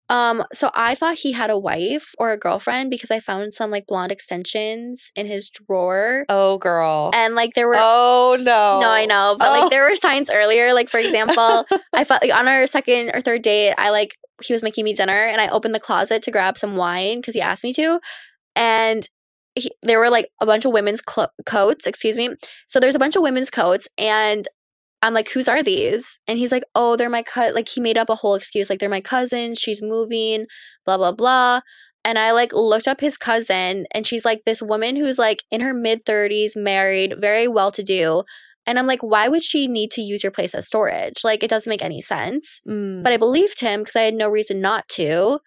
Um 0.08 0.44
so 0.52 0.70
I 0.72 0.94
thought 0.94 1.16
he 1.16 1.32
had 1.32 1.50
a 1.50 1.58
wife 1.58 2.12
or 2.16 2.30
a 2.30 2.38
girlfriend 2.38 2.90
because 2.90 3.10
I 3.10 3.18
found 3.18 3.52
some 3.54 3.72
like 3.72 3.88
blonde 3.88 4.12
extensions 4.12 5.10
in 5.16 5.26
his 5.26 5.50
drawer. 5.50 6.24
Oh, 6.28 6.58
girl. 6.58 7.10
And 7.12 7.34
like 7.34 7.54
there 7.54 7.66
were 7.66 7.74
oh, 7.76 8.36
no. 8.38 8.78
No, 8.80 8.88
I 8.88 9.04
know, 9.06 9.34
but 9.36 9.48
Oh. 9.48 9.60
like 9.60 9.70
there 9.70 9.82
were 9.90 9.96
signs 9.96 10.30
earlier. 10.30 10.74
Like 10.74 10.88
for 10.88 11.00
example, 11.00 11.64
I 11.92 12.04
felt 12.04 12.22
like 12.22 12.32
on 12.32 12.46
our 12.46 12.68
second 12.68 13.10
or 13.14 13.20
third 13.20 13.42
date, 13.42 13.74
I 13.78 13.90
like 13.90 14.14
he 14.44 14.52
was 14.52 14.62
making 14.62 14.84
me 14.84 14.92
dinner, 14.94 15.12
and 15.26 15.40
I 15.40 15.48
opened 15.48 15.74
the 15.74 15.80
closet 15.80 16.22
to 16.22 16.30
grab 16.30 16.56
some 16.56 16.76
wine 16.76 17.18
because 17.20 17.34
he 17.34 17.40
asked 17.40 17.64
me 17.64 17.72
to, 17.72 17.98
and 18.54 19.08
he, 19.56 19.70
there 19.82 19.98
were 19.98 20.10
like 20.10 20.28
a 20.40 20.46
bunch 20.46 20.64
of 20.64 20.72
women's 20.72 21.00
clo- 21.00 21.28
coats. 21.44 21.86
Excuse 21.86 22.16
me. 22.16 22.30
So 22.66 22.78
there's 22.78 22.94
a 22.94 23.00
bunch 23.00 23.16
of 23.16 23.22
women's 23.22 23.50
coats, 23.50 23.88
and 23.98 24.46
I'm 25.02 25.14
like, 25.14 25.30
whose 25.30 25.48
are 25.48 25.62
these? 25.62 26.18
And 26.28 26.38
he's 26.38 26.52
like, 26.52 26.64
oh, 26.74 26.96
they're 26.96 27.10
my 27.10 27.22
cut. 27.22 27.54
Like 27.54 27.68
he 27.68 27.80
made 27.80 27.98
up 27.98 28.08
a 28.08 28.14
whole 28.14 28.34
excuse, 28.34 28.70
like 28.70 28.78
they're 28.78 28.88
my 28.88 29.00
cousin. 29.00 29.54
She's 29.54 29.82
moving, 29.82 30.46
blah 30.84 30.96
blah 30.96 31.12
blah. 31.12 31.60
And 32.04 32.18
I 32.18 32.30
like 32.30 32.52
looked 32.52 32.86
up 32.86 33.00
his 33.00 33.16
cousin, 33.16 33.86
and 33.92 34.06
she's 34.06 34.24
like 34.24 34.42
this 34.44 34.62
woman 34.62 34.94
who's 34.96 35.18
like 35.18 35.42
in 35.50 35.60
her 35.60 35.74
mid 35.74 36.04
30s, 36.04 36.52
married, 36.54 37.14
very 37.20 37.48
well 37.48 37.72
to 37.72 37.82
do. 37.82 38.22
And 38.68 38.78
I'm 38.78 38.86
like, 38.86 39.02
why 39.02 39.28
would 39.28 39.44
she 39.44 39.68
need 39.68 39.92
to 39.92 40.02
use 40.02 40.24
your 40.24 40.32
place 40.32 40.52
as 40.52 40.66
storage? 40.66 41.22
Like, 41.22 41.44
it 41.44 41.50
doesn't 41.50 41.70
make 41.70 41.84
any 41.84 42.00
sense. 42.00 42.60
Mm. 42.68 43.04
But 43.04 43.12
I 43.12 43.16
believed 43.16 43.60
him 43.60 43.80
because 43.80 43.94
I 43.94 44.02
had 44.02 44.14
no 44.14 44.28
reason 44.28 44.60
not 44.60 44.88
to. 44.90 45.38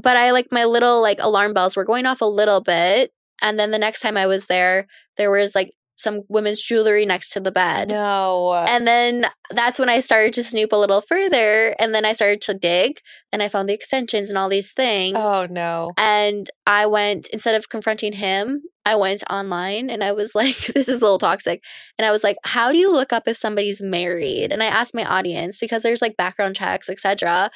But 0.00 0.16
I 0.16 0.30
like 0.30 0.48
my 0.52 0.64
little 0.64 1.02
like 1.02 1.18
alarm 1.20 1.52
bells 1.52 1.76
were 1.76 1.84
going 1.84 2.06
off 2.06 2.20
a 2.20 2.26
little 2.26 2.60
bit. 2.60 3.12
And 3.42 3.58
then 3.58 3.70
the 3.70 3.78
next 3.78 4.00
time 4.00 4.16
I 4.16 4.26
was 4.26 4.46
there, 4.46 4.86
there 5.16 5.30
was 5.30 5.54
like 5.54 5.72
some 5.98 6.22
women's 6.28 6.62
jewelry 6.62 7.04
next 7.04 7.30
to 7.30 7.40
the 7.40 7.50
bed. 7.50 7.88
no. 7.88 8.54
And 8.68 8.86
then 8.86 9.26
that's 9.50 9.80
when 9.80 9.88
I 9.88 9.98
started 9.98 10.32
to 10.34 10.44
snoop 10.44 10.72
a 10.72 10.76
little 10.76 11.00
further. 11.00 11.74
And 11.80 11.92
then 11.92 12.04
I 12.04 12.12
started 12.12 12.40
to 12.42 12.54
dig 12.54 13.00
and 13.32 13.42
I 13.42 13.48
found 13.48 13.68
the 13.68 13.74
extensions 13.74 14.28
and 14.28 14.38
all 14.38 14.48
these 14.48 14.72
things. 14.72 15.16
oh, 15.18 15.46
no. 15.50 15.90
And 15.98 16.48
I 16.66 16.86
went, 16.86 17.26
instead 17.32 17.56
of 17.56 17.68
confronting 17.68 18.12
him, 18.12 18.62
I 18.86 18.94
went 18.94 19.24
online 19.28 19.90
and 19.90 20.04
I 20.04 20.12
was 20.12 20.34
like, 20.36 20.56
this 20.56 20.88
is 20.88 21.00
a 21.00 21.04
little 21.04 21.18
toxic. 21.18 21.62
And 21.98 22.06
I 22.06 22.12
was 22.12 22.22
like, 22.22 22.36
how 22.44 22.70
do 22.70 22.78
you 22.78 22.92
look 22.92 23.12
up 23.12 23.24
if 23.26 23.36
somebody's 23.36 23.82
married? 23.82 24.52
And 24.52 24.62
I 24.62 24.66
asked 24.66 24.94
my 24.94 25.04
audience 25.04 25.58
because 25.58 25.82
there's 25.82 26.00
like 26.00 26.16
background 26.16 26.54
checks, 26.54 26.88
etc. 26.88 27.50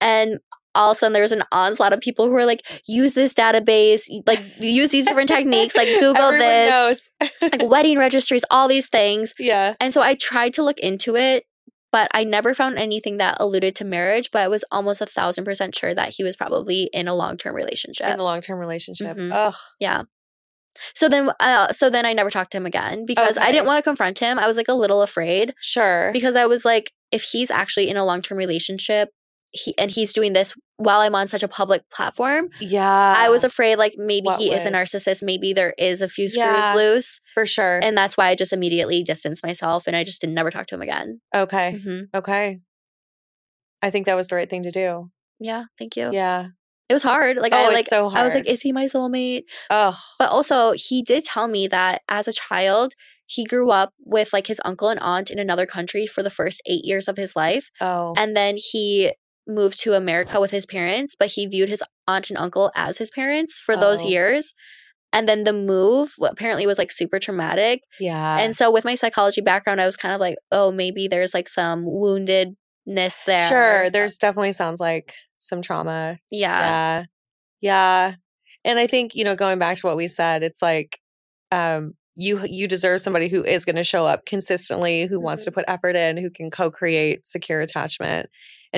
And 0.00 0.38
all 0.78 0.92
of 0.92 0.94
a 0.94 0.98
sudden 0.98 1.12
there 1.12 1.22
was 1.22 1.32
an 1.32 1.42
onslaught 1.52 1.92
of 1.92 2.00
people 2.00 2.24
who 2.26 2.32
were 2.32 2.46
like, 2.46 2.62
use 2.86 3.12
this 3.12 3.34
database, 3.34 4.08
like 4.26 4.40
use 4.58 4.90
these 4.90 5.06
different 5.06 5.28
techniques, 5.28 5.76
like 5.76 5.88
Google 6.00 6.30
this, 6.30 7.10
like 7.42 7.62
wedding 7.64 7.98
registries, 7.98 8.44
all 8.50 8.68
these 8.68 8.88
things. 8.88 9.34
yeah. 9.38 9.74
And 9.80 9.92
so 9.92 10.00
I 10.00 10.14
tried 10.14 10.54
to 10.54 10.62
look 10.62 10.78
into 10.78 11.16
it, 11.16 11.44
but 11.92 12.08
I 12.14 12.24
never 12.24 12.54
found 12.54 12.78
anything 12.78 13.16
that 13.18 13.36
alluded 13.40 13.74
to 13.76 13.84
marriage. 13.84 14.30
But 14.30 14.40
I 14.42 14.48
was 14.48 14.64
almost 14.70 15.00
a 15.00 15.06
thousand 15.06 15.44
percent 15.44 15.74
sure 15.74 15.94
that 15.94 16.10
he 16.16 16.22
was 16.24 16.36
probably 16.36 16.88
in 16.92 17.08
a 17.08 17.14
long 17.14 17.36
term 17.36 17.54
relationship. 17.54 18.06
In 18.08 18.20
a 18.20 18.24
long 18.24 18.40
term 18.40 18.58
relationship. 18.58 19.16
Mhm. 19.16 19.32
Ugh. 19.32 19.54
Yeah. 19.80 20.02
So 20.94 21.08
then, 21.08 21.30
uh, 21.40 21.72
so 21.72 21.90
then 21.90 22.06
I 22.06 22.12
never 22.12 22.30
talked 22.30 22.52
to 22.52 22.58
him 22.58 22.66
again 22.66 23.04
because 23.04 23.36
I 23.36 23.50
didn't 23.50 23.66
want 23.66 23.82
to 23.82 23.88
confront 23.90 24.20
him. 24.20 24.38
I 24.38 24.46
was 24.46 24.56
like 24.56 24.68
a 24.68 24.74
little 24.74 25.02
afraid 25.02 25.54
Sure. 25.60 26.10
because 26.12 26.36
I 26.36 26.46
was 26.46 26.64
like, 26.64 26.92
if 27.10 27.22
he's 27.22 27.50
actually 27.50 27.88
in 27.88 27.96
a 27.96 28.04
long 28.04 28.22
term 28.22 28.38
relationship, 28.38 29.10
he 29.50 29.74
and 29.78 29.90
he's 29.90 30.12
doing 30.12 30.34
this 30.34 30.54
while 30.78 31.00
I'm 31.00 31.14
on 31.14 31.28
such 31.28 31.42
a 31.42 31.48
public 31.48 31.82
platform, 31.90 32.48
yeah. 32.60 33.14
I 33.16 33.28
was 33.28 33.44
afraid 33.44 33.76
like 33.76 33.94
maybe 33.98 34.26
What 34.26 34.40
he 34.40 34.52
is 34.52 34.64
a 34.64 34.70
narcissist. 34.70 35.22
Maybe 35.22 35.52
there 35.52 35.74
is 35.76 36.00
a 36.00 36.08
few 36.08 36.28
screws 36.28 36.44
Yeah. 36.46 36.74
loose, 36.74 37.20
for 37.34 37.44
sure. 37.44 37.80
and 37.82 37.96
that's 37.98 38.16
why 38.16 38.28
I 38.28 38.34
just 38.34 38.52
immediately 38.52 39.02
distanced 39.02 39.44
myself 39.44 39.86
and 39.86 39.94
I 39.96 40.04
just 40.04 40.20
didn't 40.20 40.34
never 40.34 40.50
talk 40.50 40.66
to 40.68 40.74
him 40.76 40.82
again. 40.82 41.20
okay. 41.34 41.78
hmm 41.82 42.00
Okay. 42.14 42.60
I 43.82 43.90
think 43.90 44.06
that 44.06 44.16
was 44.16 44.28
the 44.28 44.36
right 44.36 44.48
thing 44.50 44.64
to 44.64 44.70
do. 44.70 45.10
Yeah, 45.38 45.64
thank 45.78 45.96
you. 45.96 46.10
Yeah. 46.12 46.46
It 46.88 46.94
was 46.94 47.02
hard. 47.02 47.36
Like 47.36 47.52
oh, 47.52 47.56
I 47.56 47.64
it's 47.66 47.74
like 47.74 47.86
so 47.88 48.08
I 48.08 48.24
was 48.24 48.34
like, 48.34 48.46
is 48.46 48.62
he 48.62 48.72
my 48.72 48.86
soulmate? 48.86 49.42
oh, 49.70 49.96
But 50.18 50.30
also, 50.30 50.72
he 50.74 51.02
did 51.02 51.24
tell 51.24 51.46
me 51.46 51.68
that 51.68 52.02
as 52.08 52.26
a 52.26 52.32
child, 52.32 52.94
he 53.26 53.44
grew 53.44 53.70
up 53.70 53.92
with 54.04 54.32
like 54.32 54.46
his 54.46 54.60
uncle 54.64 54.88
and 54.88 54.98
aunt 55.00 55.30
in 55.30 55.38
another 55.38 55.66
country 55.66 56.06
for 56.06 56.22
the 56.22 56.30
first 56.30 56.62
eight 56.66 56.84
years 56.84 57.06
of 57.08 57.16
his 57.18 57.36
life. 57.36 57.70
oh, 57.80 58.14
And 58.16 58.34
then 58.36 58.56
he 58.56 59.12
moved 59.48 59.80
to 59.80 59.94
America 59.94 60.40
with 60.40 60.50
his 60.50 60.66
parents, 60.66 61.14
but 61.18 61.30
he 61.30 61.46
viewed 61.46 61.68
his 61.70 61.82
aunt 62.06 62.28
and 62.30 62.38
uncle 62.38 62.70
as 62.74 62.98
his 62.98 63.10
parents 63.10 63.60
for 63.60 63.76
those 63.76 64.04
Oh. 64.04 64.08
years. 64.08 64.52
And 65.12 65.26
then 65.26 65.44
the 65.44 65.54
move 65.54 66.14
apparently 66.20 66.66
was 66.66 66.76
like 66.78 66.92
super 66.92 67.18
traumatic. 67.18 67.80
yeah. 67.98 68.38
and 68.40 68.54
so, 68.54 68.70
with 68.70 68.84
my 68.84 68.94
psychology 68.94 69.40
background, 69.40 69.80
I 69.80 69.86
was 69.86 69.96
kind 69.96 70.14
of 70.14 70.20
like, 70.20 70.36
oh, 70.52 70.70
maybe 70.70 71.08
there's 71.08 71.32
like 71.32 71.48
some 71.48 71.86
woundedness 71.86 73.18
there. 73.26 73.48
Sure. 73.48 73.90
There's 73.90 74.16
definitely 74.18 74.52
sounds 74.52 74.80
like 74.80 75.14
some 75.38 75.62
trauma. 75.62 76.18
yeah. 76.30 76.60
Yeah. 76.60 77.04
Yeah. 77.60 78.14
And 78.64 78.78
I 78.78 78.86
think, 78.86 79.14
you 79.14 79.24
know, 79.24 79.34
going 79.34 79.58
back 79.58 79.78
to 79.78 79.86
what 79.86 79.96
we 79.96 80.06
said, 80.06 80.42
it's 80.42 80.60
like 80.62 80.98
um 81.50 81.94
you 82.16 82.44
you 82.44 82.68
deserve 82.68 83.00
somebody 83.00 83.28
who 83.28 83.42
is 83.44 83.64
going 83.64 83.76
to 83.76 83.84
show 83.84 84.04
up 84.04 84.26
consistently, 84.26 85.06
who 85.06 85.20
wants 85.20 85.42
Mm-hmm. 85.42 85.50
to 85.50 85.54
put 85.54 85.64
effort 85.68 85.96
in, 85.96 86.16
who 86.18 86.30
can 86.30 86.50
co-create 86.50 87.26
secure 87.26 87.60
attachment. 87.60 88.28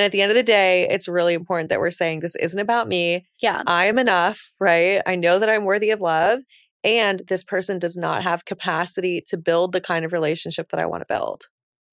And 0.00 0.06
at 0.06 0.12
the 0.12 0.22
end 0.22 0.30
of 0.30 0.34
the 0.34 0.42
day, 0.42 0.88
it's 0.88 1.08
really 1.08 1.34
important 1.34 1.68
that 1.68 1.78
we're 1.78 1.90
saying 1.90 2.20
this 2.20 2.34
isn't 2.36 2.58
about 2.58 2.88
me. 2.88 3.26
Yeah. 3.42 3.62
I 3.66 3.84
am 3.84 3.98
enough, 3.98 4.40
right? 4.58 5.02
I 5.06 5.14
know 5.14 5.38
that 5.38 5.50
I'm 5.50 5.66
worthy 5.66 5.90
of 5.90 6.00
love. 6.00 6.38
And 6.82 7.20
this 7.28 7.44
person 7.44 7.78
does 7.78 7.98
not 7.98 8.22
have 8.22 8.46
capacity 8.46 9.22
to 9.26 9.36
build 9.36 9.72
the 9.72 9.80
kind 9.82 10.06
of 10.06 10.14
relationship 10.14 10.70
that 10.70 10.80
I 10.80 10.86
want 10.86 11.02
to 11.02 11.06
build. 11.06 11.42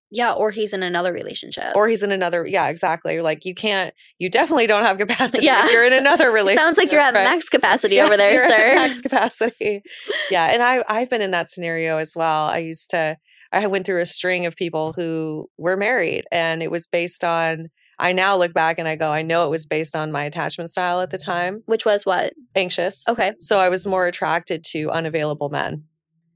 Yeah, 0.10 0.32
or 0.32 0.52
he's 0.52 0.72
in 0.72 0.84
another 0.84 1.12
relationship. 1.12 1.76
or 1.76 1.90
he's 1.90 2.02
in 2.02 2.14
another. 2.14 2.48
Yeah, 2.48 2.70
exactly. 2.70 3.20
Like 3.20 3.44
you 3.44 3.54
can't. 3.54 3.94
You 4.20 4.30
definitely 4.30 4.66
don't 4.68 4.86
have 4.86 4.98
capacity. 4.98 5.44
Yeah. 5.46 5.66
if 5.66 5.74
you're 5.74 5.86
in 5.86 5.92
another 5.92 6.32
relationship. 6.32 6.64
Sounds 6.66 6.78
like 6.78 6.94
you're 6.94 7.02
at 7.02 7.14
right? 7.14 7.26
max 7.26 7.50
capacity 7.50 7.96
Yeah, 7.96 8.06
over 8.06 8.16
there, 8.16 8.40
sir. 8.50 8.76
Max 8.76 9.02
capacity. 9.02 9.82
Yeah, 10.32 10.46
and 10.46 10.64
I 10.64 10.82
I've 10.88 11.10
been 11.10 11.22
in 11.22 11.32
that 11.32 11.50
scenario 11.50 11.98
as 11.98 12.14
well. 12.16 12.46
I 12.46 12.60
used 12.60 12.90
to. 12.92 13.18
I 13.52 13.68
went 13.68 13.86
through 13.86 14.00
a 14.02 14.06
string 14.06 14.46
of 14.46 14.56
people 14.56 14.94
who 14.94 15.50
were 15.58 15.76
married, 15.76 16.24
and 16.32 16.64
it 16.64 16.72
was 16.72 16.88
based 16.88 17.26
on. 17.26 17.68
I 18.00 18.14
now 18.14 18.38
look 18.38 18.54
back 18.54 18.78
and 18.78 18.88
I 18.88 18.96
go, 18.96 19.12
I 19.12 19.24
know 19.24 19.46
it 19.46 19.50
was 19.50 19.66
based 19.66 19.96
on 19.96 20.12
my 20.12 20.24
attachment 20.24 20.70
style 20.70 21.02
at 21.02 21.10
the 21.10 21.18
time, 21.18 21.64
Which 21.66 21.86
was 21.86 22.06
what? 22.06 22.34
anxious. 22.56 23.08
Okay. 23.08 23.34
So 23.40 23.60
I 23.60 23.70
was 23.70 23.88
more 23.88 24.06
attracted 24.06 24.64
to 24.66 24.92
unavailable 24.92 25.50
men. 25.50 25.86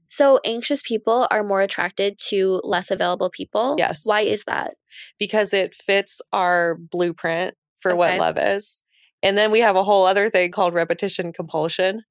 So 0.08 0.40
anxious 0.44 0.82
people 0.82 1.26
are 1.30 1.42
more 1.42 1.62
attracted 1.62 2.18
to 2.28 2.60
less 2.64 2.90
available 2.90 3.30
people. 3.30 3.76
Yes. 3.78 4.02
Why 4.04 4.22
is 4.22 4.44
that? 4.44 4.74
because 5.18 5.52
it 5.52 5.74
fits 5.74 6.20
our 6.32 6.76
blueprint 6.76 7.54
for 7.80 7.94
what 7.94 8.18
love 8.18 8.38
is. 8.38 8.82
And 9.22 9.38
then 9.38 9.50
we 9.50 9.60
have 9.60 9.76
a 9.76 9.84
whole 9.84 10.06
other 10.06 10.28
thing 10.30 10.50
called 10.50 10.74
repetition 10.74 11.32
compulsion. 11.32 12.02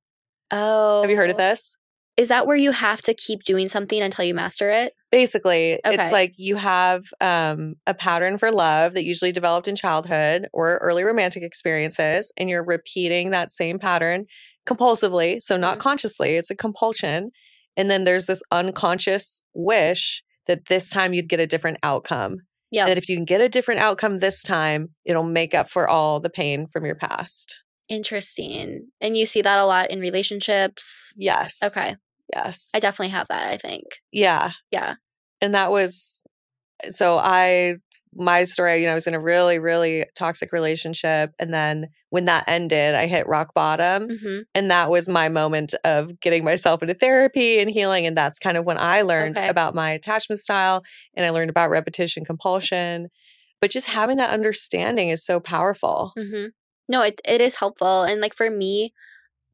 Oh. 0.50 1.02
Have 1.02 1.10
you 1.10 1.18
heard 1.18 1.30
of 1.30 1.36
oh. 1.36 1.40
this? 1.40 1.78
Is 2.18 2.30
that 2.30 2.46
where 2.46 2.58
you 2.58 2.72
have 2.72 3.02
to 3.04 3.14
keep 3.14 3.44
doing 3.44 3.68
something 3.68 4.02
until 4.02 4.26
you 4.26 4.34
master 4.34 4.70
it? 4.70 4.94
Basically, 5.12 5.74
Okay. 5.86 5.95
it's 6.02 6.12
like 6.12 6.34
you 6.38 6.56
have 6.56 7.04
um, 7.19 7.76
a 7.86 7.93
pattern 7.93 8.38
for 8.38 8.52
love 8.52 8.93
that 8.93 9.04
usually 9.04 9.32
developed 9.34 9.67
in 9.67 9.76
childhood 9.76 10.47
or 10.54 10.78
early 10.78 11.04
romantic 11.04 11.43
experiences, 11.43 12.32
and 12.38 12.50
you're 12.50 12.63
repeating 12.65 13.32
that 13.32 13.52
same 13.52 13.78
pattern 13.78 14.26
compulsively. 14.65 15.41
So, 15.41 15.58
not 15.58 15.78
Mhm. 15.78 15.82
consciously, 15.82 16.36
it's 16.38 16.50
a 16.50 16.56
compulsion. 16.56 17.32
And 17.76 17.89
then 17.91 18.04
there's 18.04 18.26
this 18.26 18.41
unconscious 18.52 19.43
wish 19.54 20.24
that 20.47 20.65
this 20.67 20.89
time 20.89 21.13
you'd 21.13 21.30
get 21.30 21.39
a 21.39 21.47
different 21.47 21.78
outcome. 21.84 22.38
Yeah. 22.69 22.86
That 22.86 22.97
if 22.97 23.10
you 23.10 23.15
can 23.17 23.26
get 23.26 23.41
a 23.41 23.50
different 23.50 23.82
outcome 23.82 24.19
this 24.19 24.41
time, 24.41 24.95
it'll 25.04 25.24
make 25.24 25.54
up 25.54 25.69
for 25.69 25.89
all 25.89 26.19
the 26.21 26.30
pain 26.30 26.67
from 26.71 26.86
your 26.86 26.95
past. 26.95 27.63
Interesting. 27.89 28.88
And 29.02 29.17
you 29.17 29.26
see 29.26 29.41
that 29.41 29.60
a 29.60 29.65
lot 29.65 29.91
in 29.91 30.00
relationships. 30.00 31.13
Yes. 31.17 31.58
Okay. 31.62 31.95
Yes. 32.34 32.70
I 32.74 32.80
definitely 32.80 33.10
have 33.10 33.28
that, 33.30 33.52
I 33.52 33.58
think. 33.58 33.86
yeah. 34.12 34.52
Yeah. 34.72 34.96
And 35.41 35.54
that 35.56 35.72
was 35.72 36.24
so 36.89 37.17
I 37.17 37.76
my 38.13 38.44
story, 38.44 38.80
you 38.80 38.86
know, 38.86 38.91
I 38.91 38.96
was 38.96 39.08
in 39.08 39.13
a 39.13 39.22
really, 39.22 39.58
really 39.58 40.06
toxic 40.17 40.52
relationship. 40.52 41.32
And 41.39 41.54
then 41.54 41.88
when 42.10 42.26
that 42.26 42.44
ended, 42.46 42.94
I 42.94 43.08
hit 43.08 43.26
rock 43.28 43.54
bottom. 43.54 44.10
hmm 44.10 44.39
And 44.54 44.70
that 44.70 44.89
was 44.89 45.08
my 45.08 45.30
moment 45.30 45.74
of 45.86 46.20
getting 46.20 46.44
myself 46.44 46.82
into 46.82 46.94
therapy 46.94 47.60
and 47.60 47.72
healing. 47.72 48.06
And 48.06 48.17
that's 48.17 48.38
kind 48.38 48.58
of 48.58 48.65
when 48.65 48.78
I 48.78 49.04
learned 49.04 49.38
Okay. 49.38 49.48
about 49.48 49.76
my 49.76 49.91
attachment 49.91 50.41
style 50.41 50.84
and 51.15 51.26
I 51.26 51.30
learned 51.30 51.50
about 51.50 51.70
repetition 51.70 52.26
compulsion. 52.26 53.08
But 53.62 53.72
just 53.72 53.88
having 53.88 54.17
that 54.17 54.32
understanding 54.32 55.08
is 55.10 55.24
so 55.26 55.39
powerful. 55.39 56.12
hmm 56.17 56.48
No, 56.89 57.04
it, 57.04 57.22
it 57.24 57.39
is 57.39 57.56
helpful. 57.56 58.04
And 58.04 58.20
like 58.20 58.34
for 58.34 58.50
me, 58.50 58.94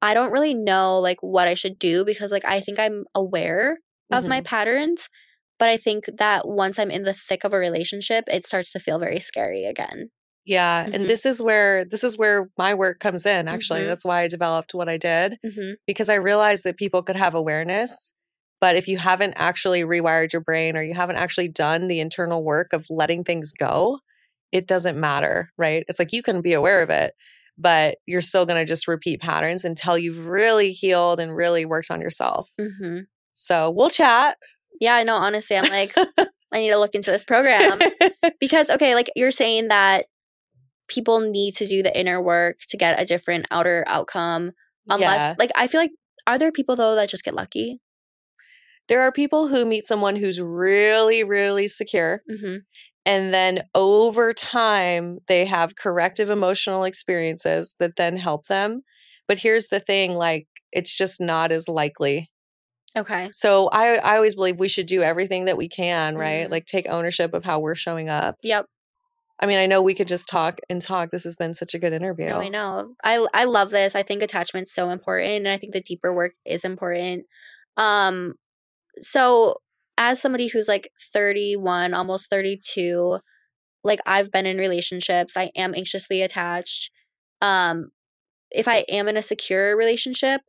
I 0.01 0.13
don't 0.13 0.31
really 0.31 0.53
know 0.53 0.99
like 0.99 1.17
what 1.21 1.47
I 1.47 1.53
should 1.55 1.79
do 1.79 2.05
because 2.05 2.31
like 2.31 2.45
I 2.45 2.59
think 2.61 2.79
I'm 2.79 3.05
aware 3.15 3.79
of 4.11 4.27
my 4.27 4.41
Mhm. 4.41 4.45
patterns. 4.45 5.09
But 5.59 5.69
I 5.69 5.77
think 5.77 6.05
that 6.19 6.47
once 6.47 6.77
I'm 6.77 6.91
in 6.91 7.03
the 7.03 7.13
thick 7.13 7.43
of 7.43 7.53
a 7.53 7.57
relationship, 7.57 8.25
it 8.27 8.45
starts 8.45 8.71
to 8.73 8.79
feel 8.79 8.99
very 8.99 9.19
scary 9.19 9.65
again. 9.65 10.11
Yeah. 10.45 10.85
Mhm. 10.85 10.93
And 10.93 11.09
this 11.09 11.25
is 11.25 11.41
where 11.41 11.83
this 11.83 12.03
is 12.03 12.17
where 12.17 12.49
my 12.57 12.73
work 12.73 12.99
comes 12.99 13.25
in, 13.25 13.47
actually. 13.47 13.81
Mhm. 13.81 13.87
That's 13.87 14.05
why 14.05 14.21
I 14.21 14.27
developed 14.27 14.73
what 14.73 14.89
I 14.89 14.97
did. 14.97 15.37
hmm 15.43 15.73
because 15.87 16.09
I 16.09 16.15
realized 16.15 16.63
that 16.65 16.77
people 16.77 17.01
could 17.03 17.15
have 17.15 17.33
awareness, 17.35 18.13
but 18.61 18.75
if 18.75 18.87
you 18.87 18.97
haven't 18.97 19.33
actually 19.35 19.81
rewired 19.83 20.33
your 20.33 20.41
brain 20.41 20.75
or 20.77 20.83
you 20.83 20.93
haven't 20.93 21.15
actually 21.17 21.47
done 21.49 21.87
the 21.87 21.99
internal 22.01 22.43
work 22.43 22.73
of 22.73 22.85
letting 22.89 23.23
things 23.23 23.51
go, 23.53 23.99
it 24.51 24.67
doesn't 24.67 24.99
matter, 24.99 25.49
right? 25.57 25.83
It's 25.87 25.99
like 25.99 26.13
you 26.13 26.23
can 26.23 26.41
be 26.41 26.53
aware 26.53 26.81
of 26.81 26.89
it, 26.89 27.13
but 27.57 27.97
you're 28.05 28.21
still 28.21 28.45
going 28.45 28.59
to 28.59 28.65
just 28.65 28.87
repeat 28.87 29.21
patterns 29.21 29.65
until 29.65 29.97
you've 29.97 30.25
really 30.27 30.71
healed 30.71 31.19
and 31.19 31.35
really 31.35 31.65
worked 31.65 31.89
on 31.91 32.01
yourself. 32.01 32.51
hmm 32.59 32.99
So 33.33 33.71
we'll 33.71 33.89
chat. 33.89 34.37
Yeah, 34.79 34.95
I 34.95 35.03
know. 35.03 35.15
Honestly, 35.15 35.57
I'm 35.57 35.69
like, 35.69 35.95
I 36.51 36.59
need 36.59 36.69
to 36.69 36.77
look 36.79 36.93
into 36.95 37.11
this 37.11 37.25
program 37.25 37.79
because, 38.39 38.69
okay, 38.69 38.93
like 38.95 39.09
you're 39.15 39.31
saying 39.31 39.69
that 39.69 40.05
people 40.87 41.19
need 41.19 41.53
to 41.55 41.65
do 41.67 41.83
the 41.83 41.97
inner 41.99 42.21
work 42.21 42.57
to 42.69 42.77
get 42.77 43.01
a 43.01 43.05
different 43.05 43.45
outer 43.51 43.83
outcome. 43.87 44.51
Unless, 44.89 45.19
Yeah. 45.21 45.35
like, 45.39 45.51
I 45.55 45.67
feel 45.67 45.81
like, 45.81 45.91
are 46.27 46.37
there 46.37 46.51
people 46.51 46.75
though 46.75 46.95
that 46.95 47.09
just 47.09 47.25
get 47.25 47.33
lucky? 47.33 47.79
There 48.87 49.01
are 49.01 49.11
people 49.11 49.49
who 49.49 49.65
meet 49.65 49.85
someone 49.85 50.15
who's 50.15 50.39
really, 50.39 51.23
really 51.23 51.67
secure. 51.67 52.21
hmm 52.29 52.57
And 53.07 53.33
then 53.33 53.63
over 53.73 54.33
time, 54.33 55.19
they 55.27 55.45
have 55.45 55.77
corrective 55.77 56.29
emotional 56.29 56.83
experiences 56.83 57.73
that 57.79 57.95
then 57.95 58.17
help 58.17 58.47
them. 58.47 58.81
But 59.29 59.39
here's 59.39 59.69
the 59.69 59.79
thing 59.79 60.13
like, 60.13 60.47
it's 60.73 60.93
just 60.93 61.21
not 61.21 61.53
as 61.53 61.69
likely. 61.69 62.29
Okay. 62.97 63.29
So 63.31 63.69
I, 63.69 63.95
I 63.95 64.17
always 64.17 64.35
believe 64.35 64.59
we 64.59 64.67
should 64.67 64.87
do 64.87 65.01
everything 65.03 65.45
that 65.45 65.55
we 65.55 65.69
can, 65.69 66.17
right? 66.17 66.47
Mhm. 66.47 66.51
Like 66.51 66.65
take 66.65 66.87
ownership 66.89 67.33
of 67.33 67.45
how 67.45 67.59
we're 67.59 67.75
showing 67.75 68.09
up. 68.09 68.35
Yep. 68.43 68.65
I 69.39 69.45
mean, 69.45 69.59
I 69.59 69.67
know 69.67 69.81
we 69.81 69.93
could 69.93 70.07
just 70.09 70.27
talk 70.27 70.59
and 70.69 70.81
talk. 70.81 71.11
This 71.11 71.23
has 71.23 71.37
been 71.37 71.53
such 71.53 71.73
a 71.75 71.79
good 71.79 71.93
interview. 71.93 72.27
No, 72.27 72.41
I 72.41 72.49
know. 72.49 72.95
I 73.03 73.25
I 73.33 73.43
love 73.45 73.69
this. 73.69 73.95
I 73.95 74.03
think 74.03 74.21
attachment's 74.21 74.73
so 74.73 74.89
important, 74.89 75.45
and 75.45 75.47
I 75.47 75.57
think 75.57 75.73
the 75.73 75.81
deeper 75.81 76.13
work 76.13 76.33
is 76.43 76.65
important. 76.65 77.25
Um, 77.77 78.33
so 78.99 79.57
as 79.97 80.21
somebody 80.21 80.47
who's 80.47 80.67
like 80.67 80.91
31, 81.13 81.93
almost 81.93 82.29
32, 82.29 83.19
like 83.83 83.99
I've 84.05 84.31
been 84.31 84.45
in 84.45 84.57
relationships. 84.57 85.37
I 85.37 85.51
am 85.55 85.73
anxiously 85.75 86.21
attached. 86.21 86.91
Um, 87.41 87.89
if 88.51 88.67
I 88.67 88.85
am 88.89 89.07
in 89.07 89.17
a 89.17 89.21
secure 89.21 89.77
relationship, 89.77 90.41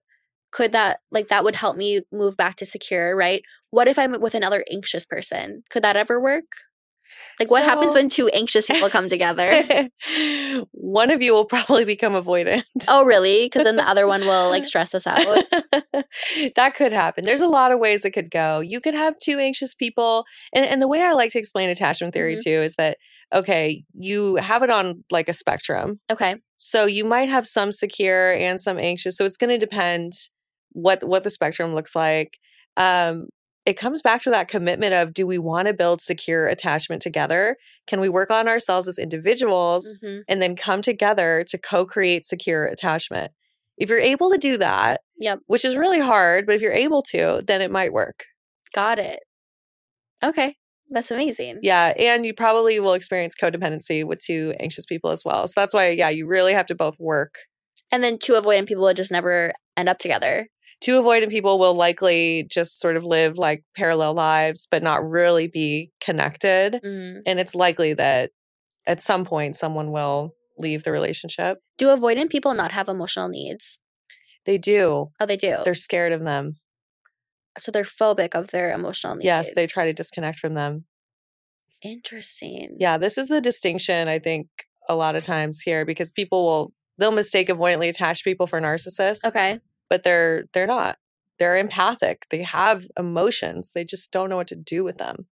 could 0.50 0.72
that 0.72 1.00
like 1.10 1.28
that 1.28 1.44
would 1.44 1.56
help 1.56 1.76
me 1.76 2.02
move 2.12 2.36
back 2.36 2.56
to 2.56 2.66
secure, 2.66 3.14
right? 3.16 3.42
What 3.70 3.88
if 3.88 3.98
I'm 3.98 4.20
with 4.20 4.34
another 4.34 4.64
anxious 4.72 5.04
person? 5.04 5.62
Could 5.70 5.84
that 5.84 5.96
ever 5.96 6.20
work? 6.20 6.46
Like 7.40 7.50
what 7.50 7.62
happens 7.64 7.94
when 7.94 8.08
two 8.08 8.28
anxious 8.28 8.66
people 8.66 8.90
come 8.90 9.08
together? 9.08 9.64
One 10.72 11.10
of 11.10 11.22
you 11.22 11.32
will 11.34 11.44
probably 11.44 11.84
become 11.84 12.12
avoidant. 12.14 12.62
oh, 12.88 13.04
really? 13.04 13.46
Because 13.46 13.64
then 13.64 13.76
the 13.76 13.88
other 13.88 14.06
one 14.06 14.22
will 14.22 14.48
like 14.48 14.64
stress 14.72 14.94
us 14.94 15.06
out. 15.06 15.18
that 16.56 16.74
could 16.74 16.92
happen. 16.92 17.24
There's 17.24 17.40
a 17.40 17.46
lot 17.48 17.72
of 17.72 17.78
ways 17.78 18.04
it 18.04 18.10
could 18.10 18.30
go. 18.30 18.60
You 18.60 18.80
could 18.80 18.94
have 18.94 19.14
two 19.18 19.38
anxious 19.38 19.74
people. 19.74 20.24
And, 20.54 20.64
and 20.64 20.80
the 20.82 20.88
way 20.88 21.02
I 21.02 21.12
like 21.12 21.30
to 21.32 21.38
explain 21.38 21.70
attachment 21.70 22.14
theory 22.14 22.36
Mhm. 22.36 22.42
too 22.44 22.50
is 22.62 22.74
that, 22.76 22.98
okay, 23.34 23.84
you 23.94 24.36
have 24.36 24.62
it 24.62 24.70
on 24.70 25.04
like 25.10 25.28
a 25.28 25.32
spectrum. 25.32 26.00
Okay. 26.10 26.36
So 26.56 26.86
you 26.86 27.04
might 27.04 27.28
have 27.28 27.46
some 27.46 27.72
secure 27.72 28.32
and 28.32 28.60
some 28.60 28.78
anxious. 28.78 29.16
So 29.16 29.24
it's 29.24 29.36
going 29.36 29.50
to 29.50 29.58
depend 29.58 30.12
what 30.72 31.02
what 31.06 31.24
the 31.24 31.30
spectrum 31.30 31.74
looks 31.74 31.94
like. 31.96 32.38
Um, 32.76 33.28
it 33.68 33.76
comes 33.76 34.02
back 34.02 34.22
to 34.22 34.30
that 34.30 34.48
commitment 34.48 34.94
of 34.94 35.12
do 35.14 35.26
we 35.26 35.38
want 35.38 35.68
to 35.68 35.74
build 35.74 36.00
secure 36.00 36.46
attachment 36.48 37.02
together? 37.02 37.56
Can 37.86 38.00
we 38.00 38.08
work 38.08 38.30
on 38.30 38.48
ourselves 38.48 38.88
as 38.88 38.98
individuals 38.98 39.98
Mhm. 40.02 40.22
and 40.28 40.40
then 40.42 40.56
come 40.56 40.82
together 40.82 41.44
to 41.48 41.58
co-create 41.58 42.24
secure 42.26 42.64
attachment? 42.66 43.32
If 43.76 43.90
you're 43.90 43.98
able 44.00 44.30
to 44.30 44.38
do 44.38 44.56
that, 44.58 45.02
Yep. 45.18 45.40
which 45.46 45.64
is 45.64 45.76
really 45.76 46.00
hard, 46.00 46.46
but 46.46 46.54
if 46.56 46.62
you're 46.62 46.72
able 46.72 47.02
to, 47.12 47.42
then 47.46 47.60
it 47.60 47.70
might 47.70 47.92
work. 47.92 48.24
Got 48.74 48.98
it. 48.98 49.20
Okay. 50.22 50.56
That's 50.90 51.10
amazing. 51.10 51.58
Yeah, 51.62 51.92
and 51.98 52.24
you 52.24 52.32
probably 52.32 52.80
will 52.80 52.94
experience 52.94 53.34
codependency 53.40 54.04
with 54.04 54.20
two 54.20 54.54
anxious 54.58 54.86
people 54.86 55.10
as 55.10 55.22
well. 55.24 55.46
So 55.46 55.52
that's 55.60 55.74
why 55.74 55.90
yeah, 55.90 56.08
you 56.08 56.26
really 56.26 56.54
have 56.54 56.66
to 56.66 56.74
both 56.74 56.98
work 56.98 57.34
And 57.92 58.02
then 58.04 58.18
two 58.18 58.32
avoidant 58.34 58.68
people 58.68 58.84
would 58.84 58.96
just 58.96 59.12
never 59.12 59.52
end 59.76 59.88
up 59.88 59.98
together. 59.98 60.48
Two 60.80 61.00
avoidant 61.00 61.30
people 61.30 61.58
will 61.58 61.74
likely 61.74 62.46
just 62.50 62.78
sort 62.80 62.96
of 62.96 63.04
live 63.04 63.36
like 63.36 63.64
parallel 63.76 64.14
lives 64.14 64.66
but 64.70 64.82
not 64.82 65.08
really 65.08 65.46
be 65.48 65.90
connected 66.00 66.80
Mm. 66.84 67.20
and 67.26 67.40
it's 67.40 67.54
likely 67.54 67.94
that 67.94 68.30
at 68.86 69.00
some 69.00 69.24
point 69.24 69.56
someone 69.56 69.90
will 69.92 70.34
leave 70.56 70.82
the 70.84 70.92
relationship 70.92 71.58
Do 71.78 71.88
avoidant 71.88 72.30
people 72.30 72.54
not 72.54 72.72
have 72.72 72.88
emotional 72.88 73.28
needs? 73.28 73.78
they 74.46 74.58
do 74.58 75.10
Oh, 75.20 75.26
they 75.26 75.36
do. 75.36 75.56
they're 75.64 75.74
scared 75.74 76.12
of 76.12 76.22
them 76.24 76.56
so 77.58 77.70
they're 77.72 77.82
phobic 77.82 78.34
of 78.34 78.50
their 78.52 78.72
emotional 78.72 79.14
needs. 79.16 79.24
yes 79.24 79.50
they 79.54 79.66
try 79.66 79.84
to 79.86 79.92
disconnect 79.92 80.38
from 80.38 80.54
them 80.54 80.84
Interesting. 81.82 82.76
yeah 82.80 82.98
this 82.98 83.16
is 83.18 83.28
the 83.28 83.40
distinction 83.40 84.08
i 84.08 84.18
think 84.18 84.48
a 84.88 84.96
lot 84.96 85.14
of 85.14 85.22
times 85.22 85.60
here 85.60 85.84
because 85.84 86.10
people 86.10 86.44
will 86.44 86.70
they'll 86.98 87.12
mistake 87.12 87.48
avoidantly 87.48 87.88
attached 87.88 88.24
people 88.24 88.46
for 88.46 88.60
narcissists 88.60 89.24
Okay. 89.24 89.60
But 89.90 90.02
they're 90.02 90.44
they're 90.52 90.66
not 90.66 90.98
they're 91.38 91.56
empathic 91.56 92.26
they 92.30 92.42
have 92.42 92.86
emotions 92.98 93.72
they 93.72 93.84
just 93.84 94.10
don't 94.10 94.28
know 94.28 94.36
what 94.36 94.48
to 94.48 94.56
do 94.56 94.82
with 94.84 94.98
them 94.98 95.26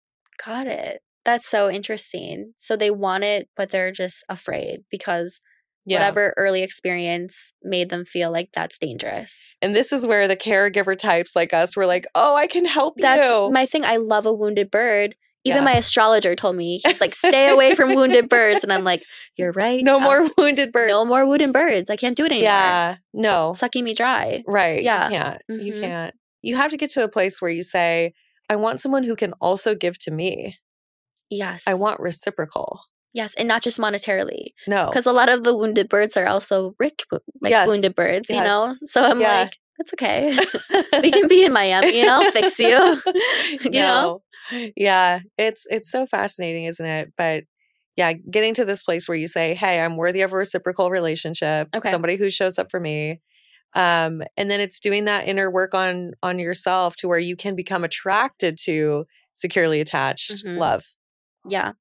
Got 0.43 0.67
it. 0.67 1.01
That's 1.23 1.47
so 1.47 1.69
interesting. 1.69 2.53
So 2.57 2.75
they 2.75 2.91
want 2.91 3.23
it, 3.23 3.49
but 3.55 3.71
they're 3.71 3.91
just 3.91 4.23
afraid 4.29 4.83
because 4.91 5.41
yeah 5.87 5.99
whatever 5.99 6.33
early 6.35 6.63
experience 6.63 7.53
made 7.61 7.89
them 7.89 8.05
feel 8.05 8.31
like 8.31 8.49
that's 8.53 8.79
dangerous. 8.79 9.55
And 9.61 9.75
this 9.75 9.91
is 9.91 10.05
where 10.05 10.27
the 10.27 10.35
caregiver 10.35 10.97
types 10.97 11.35
like 11.35 11.53
us 11.53 11.75
were 11.75 11.85
like, 11.85 12.05
oh, 12.15 12.35
I 12.35 12.47
can 12.47 12.65
help 12.65 12.97
That's 12.97 13.29
you. 13.29 13.51
my 13.51 13.65
thing. 13.65 13.85
I 13.85 13.97
love 13.97 14.25
a 14.25 14.33
wounded 14.33 14.71
bird. 14.71 15.15
Even 15.45 15.59
Yeah. 15.59 15.65
my 15.65 15.73
astrologer 15.75 16.35
told 16.35 16.55
me 16.55 16.79
he's 16.83 16.99
like, 16.99 17.13
stay 17.15 17.49
away 17.49 17.75
from 17.75 17.93
wounded 17.95 18.29
birds, 18.29 18.63
and 18.63 18.73
I'm 18.73 18.83
like, 18.83 19.03
you're 19.37 19.51
right. 19.51 19.83
no 19.83 19.99
I'll 19.99 20.01
more 20.01 20.29
wounded 20.37 20.71
birds. 20.71 20.91
no 20.91 21.05
more 21.05 21.25
wounded 21.25 21.53
birds. 21.53 21.89
I 21.89 21.95
can't 21.95 22.17
do 22.17 22.25
it 22.25 22.31
anymore. 22.31 22.49
yeah, 22.49 22.95
no, 23.13 23.51
It's 23.51 23.59
sucking 23.59 23.83
me 23.83 23.93
dry. 23.93 24.43
right. 24.47 24.81
Yeah. 24.83 25.09
you 25.09 25.17
can't. 25.17 25.41
You 25.47 25.71
mm-hmm. 25.73 25.81
can't. 25.81 26.15
You 26.41 26.55
have 26.57 26.71
to 26.71 26.77
get 26.77 26.89
to 26.91 27.03
a 27.03 27.07
place 27.07 27.41
where 27.41 27.51
you 27.51 27.61
say, 27.63 28.13
"I 28.49 28.55
want 28.55 28.79
someone 28.79 29.03
who 29.03 29.15
can 29.15 29.33
also 29.41 29.73
give 29.75 29.97
to 29.99 30.11
me. 30.11 30.57
Yes, 31.29 31.63
I 31.67 31.73
want 31.75 31.99
reciprocal." 31.99 32.81
yes, 33.13 33.33
and 33.35 33.47
not 33.47 33.61
just 33.63 33.79
monetarily, 33.79 34.47
No, 34.67 34.87
because 34.87 35.05
a 35.05 35.13
lot 35.13 35.29
of 35.29 35.43
the 35.45 35.55
wounded 35.55 35.87
birds 35.89 36.17
are 36.17 36.27
also 36.27 36.75
rich, 36.79 37.05
like 37.41 37.49
Yes, 37.51 37.67
wounded 37.67 37.95
birds. 37.95 38.29
You 38.29 38.43
know, 38.43 38.75
so 38.79 39.01
I'm 39.03 39.21
Yeah. 39.21 39.41
like, 39.43 39.53
it's 39.79 39.93
okay. 39.93 40.37
we 41.01 41.11
can 41.11 41.27
be 41.27 41.43
in 41.45 41.53
Miami, 41.53 42.01
and 42.01 42.09
I'll 42.09 42.29
fix 42.31 42.59
you. 42.59 42.67
you 43.63 43.79
know? 43.81 44.21
Yeah, 44.75 45.19
it's 45.37 45.65
it's 45.69 45.89
so 45.91 46.05
fascinating, 46.05 46.65
isn't 46.65 46.85
it? 46.85 47.13
But 47.17 47.45
yeah, 47.95 48.13
getting 48.13 48.53
to 48.55 48.65
this 48.65 48.83
place 48.83 49.07
where 49.07 49.17
you 49.17 49.27
say, 49.27 49.55
"Hey, 49.55 49.79
I'm 49.79 49.97
worthy 49.97 50.21
of 50.21 50.33
a 50.33 50.37
reciprocal 50.37 50.89
relationship." 50.91 51.69
Okay. 51.75 51.91
Somebody 51.91 52.15
who 52.17 52.29
shows 52.29 52.59
up 52.59 52.69
for 52.71 52.79
me. 52.79 53.21
Um, 53.75 54.23
and 54.37 54.49
then 54.51 54.61
it's 54.61 54.79
doing 54.79 55.05
that 55.05 55.27
inner 55.27 55.51
work 55.51 55.73
on 55.73 56.13
on 56.23 56.39
yourself 56.39 56.95
to 56.97 57.07
where 57.07 57.19
you 57.19 57.35
can 57.35 57.55
become 57.55 57.83
attracted 57.83 58.57
to 58.65 59.05
securely 59.33 59.81
attached 59.81 60.45
Mhm. 60.45 60.57
love. 60.59 60.85
Yeah. 61.47 61.73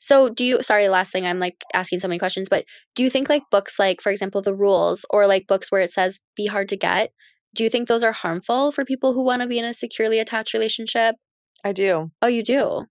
So 0.00 0.28
do 0.30 0.44
you 0.44 0.62
sorry, 0.62 0.88
last 0.88 1.12
thing 1.12 1.26
I'm 1.26 1.38
like 1.40 1.64
asking 1.74 2.00
so 2.00 2.08
many 2.08 2.18
questions, 2.18 2.48
but 2.48 2.64
do 2.94 3.02
you 3.02 3.10
think 3.10 3.28
like 3.28 3.42
books 3.50 3.78
like 3.78 4.00
for 4.02 4.10
example 4.10 4.42
the 4.42 4.54
rules 4.54 5.06
or 5.10 5.26
like 5.26 5.46
books 5.46 5.70
where 5.72 5.80
it 5.82 5.90
says 5.92 6.20
be 6.36 6.46
hard 6.46 6.68
to 6.70 6.76
get, 6.76 7.12
do 7.54 7.64
you 7.64 7.70
think 7.70 7.88
those 7.88 8.02
are 8.04 8.12
harmful 8.12 8.72
for 8.72 8.84
people 8.84 9.12
who 9.14 9.22
want 9.24 9.42
to 9.42 9.48
be 9.48 9.58
in 9.58 9.64
a 9.64 9.74
securely 9.74 10.18
attached 10.20 10.54
relationship? 10.54 11.16
I 11.64 11.72
do. 11.72 12.10
Oh, 12.22 12.26
you 12.28 12.42
do. 12.42 12.86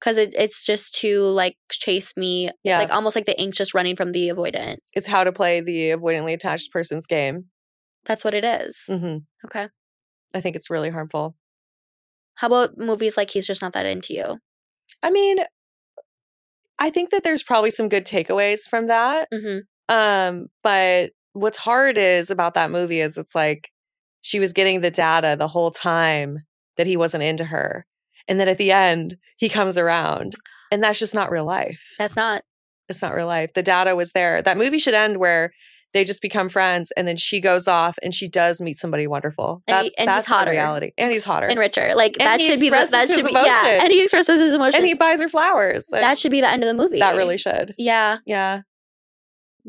Cuz 0.00 0.16
it, 0.16 0.34
it's 0.36 0.64
just 0.64 0.94
to 1.00 1.20
like 1.22 1.56
chase 1.70 2.16
me, 2.16 2.50
Yeah. 2.64 2.78
like 2.78 2.90
almost 2.90 3.16
like 3.16 3.26
the 3.26 3.38
anxious 3.40 3.74
running 3.74 3.96
from 3.96 4.12
the 4.12 4.28
avoidant. 4.28 4.76
It's 4.92 5.06
how 5.06 5.24
to 5.24 5.32
play 5.32 5.60
the 5.60 5.90
avoidantly 5.90 6.32
attached 6.32 6.70
person's 6.72 7.06
game. 7.06 7.46
That's 8.04 8.24
what 8.24 8.34
it 8.34 8.44
is. 8.44 8.82
hmm 8.86 9.18
Okay. 9.44 9.68
I 10.32 10.40
think 10.40 10.56
it's 10.56 10.70
really 10.70 10.90
harmful. 10.90 11.36
How 12.36 12.46
about 12.46 12.78
movies 12.78 13.16
like 13.16 13.30
He's 13.30 13.46
Just 13.46 13.60
Not 13.60 13.72
That 13.74 13.84
Into 13.84 14.14
You? 14.14 14.38
I 15.02 15.10
mean, 15.10 15.38
I 16.78 16.88
think 16.90 17.10
that 17.10 17.22
there's 17.22 17.42
probably 17.42 17.70
some 17.70 17.88
good 17.90 18.06
takeaways 18.06 18.60
from 18.68 18.86
that. 18.86 19.28
Mhm. 19.32 19.62
Um, 19.88 20.46
but 20.62 21.10
what's 21.32 21.58
hard 21.58 21.98
is 21.98 22.30
about 22.30 22.54
that 22.54 22.70
movie 22.70 23.00
is 23.00 23.18
it's 23.18 23.34
like 23.34 23.68
she 24.22 24.40
was 24.40 24.52
getting 24.54 24.80
the 24.80 24.90
data 24.90 25.36
the 25.38 25.48
whole 25.48 25.70
time 25.70 26.38
that 26.76 26.86
he 26.86 26.96
wasn't 26.96 27.22
into 27.24 27.44
her. 27.44 27.86
And 28.28 28.38
then 28.38 28.48
at 28.48 28.58
the 28.58 28.70
end, 28.72 29.16
he 29.36 29.48
comes 29.48 29.76
around. 29.78 30.34
And 30.70 30.82
that's 30.82 30.98
just 30.98 31.14
not 31.14 31.30
real 31.30 31.44
life. 31.44 31.80
That's 31.98 32.16
not 32.16 32.42
It's 32.88 33.02
not 33.02 33.14
real 33.14 33.26
life. 33.26 33.52
The 33.54 33.62
data 33.62 33.94
was 33.96 34.12
there. 34.12 34.42
That 34.42 34.56
movie 34.56 34.78
should 34.78 34.94
end 34.94 35.16
where 35.18 35.52
they 35.92 36.04
just 36.04 36.22
become 36.22 36.48
friends 36.48 36.92
and 36.96 37.08
then 37.08 37.16
she 37.16 37.40
goes 37.40 37.66
off 37.66 37.98
and 38.04 38.14
she 38.14 38.28
does 38.28 38.60
meet 38.60 38.76
somebody 38.76 39.08
wonderful. 39.08 39.62
And 39.66 39.74
That's 39.76 39.88
he- 39.88 39.94
and 39.98 40.08
he's 40.10 40.16
that's 40.18 40.28
the 40.28 40.34
hotter. 40.34 40.50
reality. 40.52 40.92
And 40.96 41.10
he's 41.10 41.24
hotter. 41.24 41.48
and 41.48 41.58
richer. 41.58 41.94
Like 41.96 42.16
And 42.20 42.26
that 42.28 42.40
should 42.40 42.60
be 42.60 42.70
the, 42.70 42.86
that 42.90 43.10
should 43.10 43.26
be 43.26 43.32
yeah, 43.32 43.80
and 43.82 43.90
he 43.92 44.00
expresses 44.02 44.38
his 44.38 44.54
emotions. 44.54 44.76
and 44.76 44.86
he 44.86 44.94
buys 44.94 45.20
her 45.20 45.28
flowers. 45.28 45.86
that 45.90 46.16
should 46.18 46.30
be 46.30 46.40
the 46.40 46.48
end 46.48 46.62
of 46.62 46.68
the 46.68 46.80
movie. 46.80 47.00
that 47.00 47.16
really 47.16 47.36
should. 47.38 47.74
Yeah. 47.76 48.18
Yeah. 48.24 48.60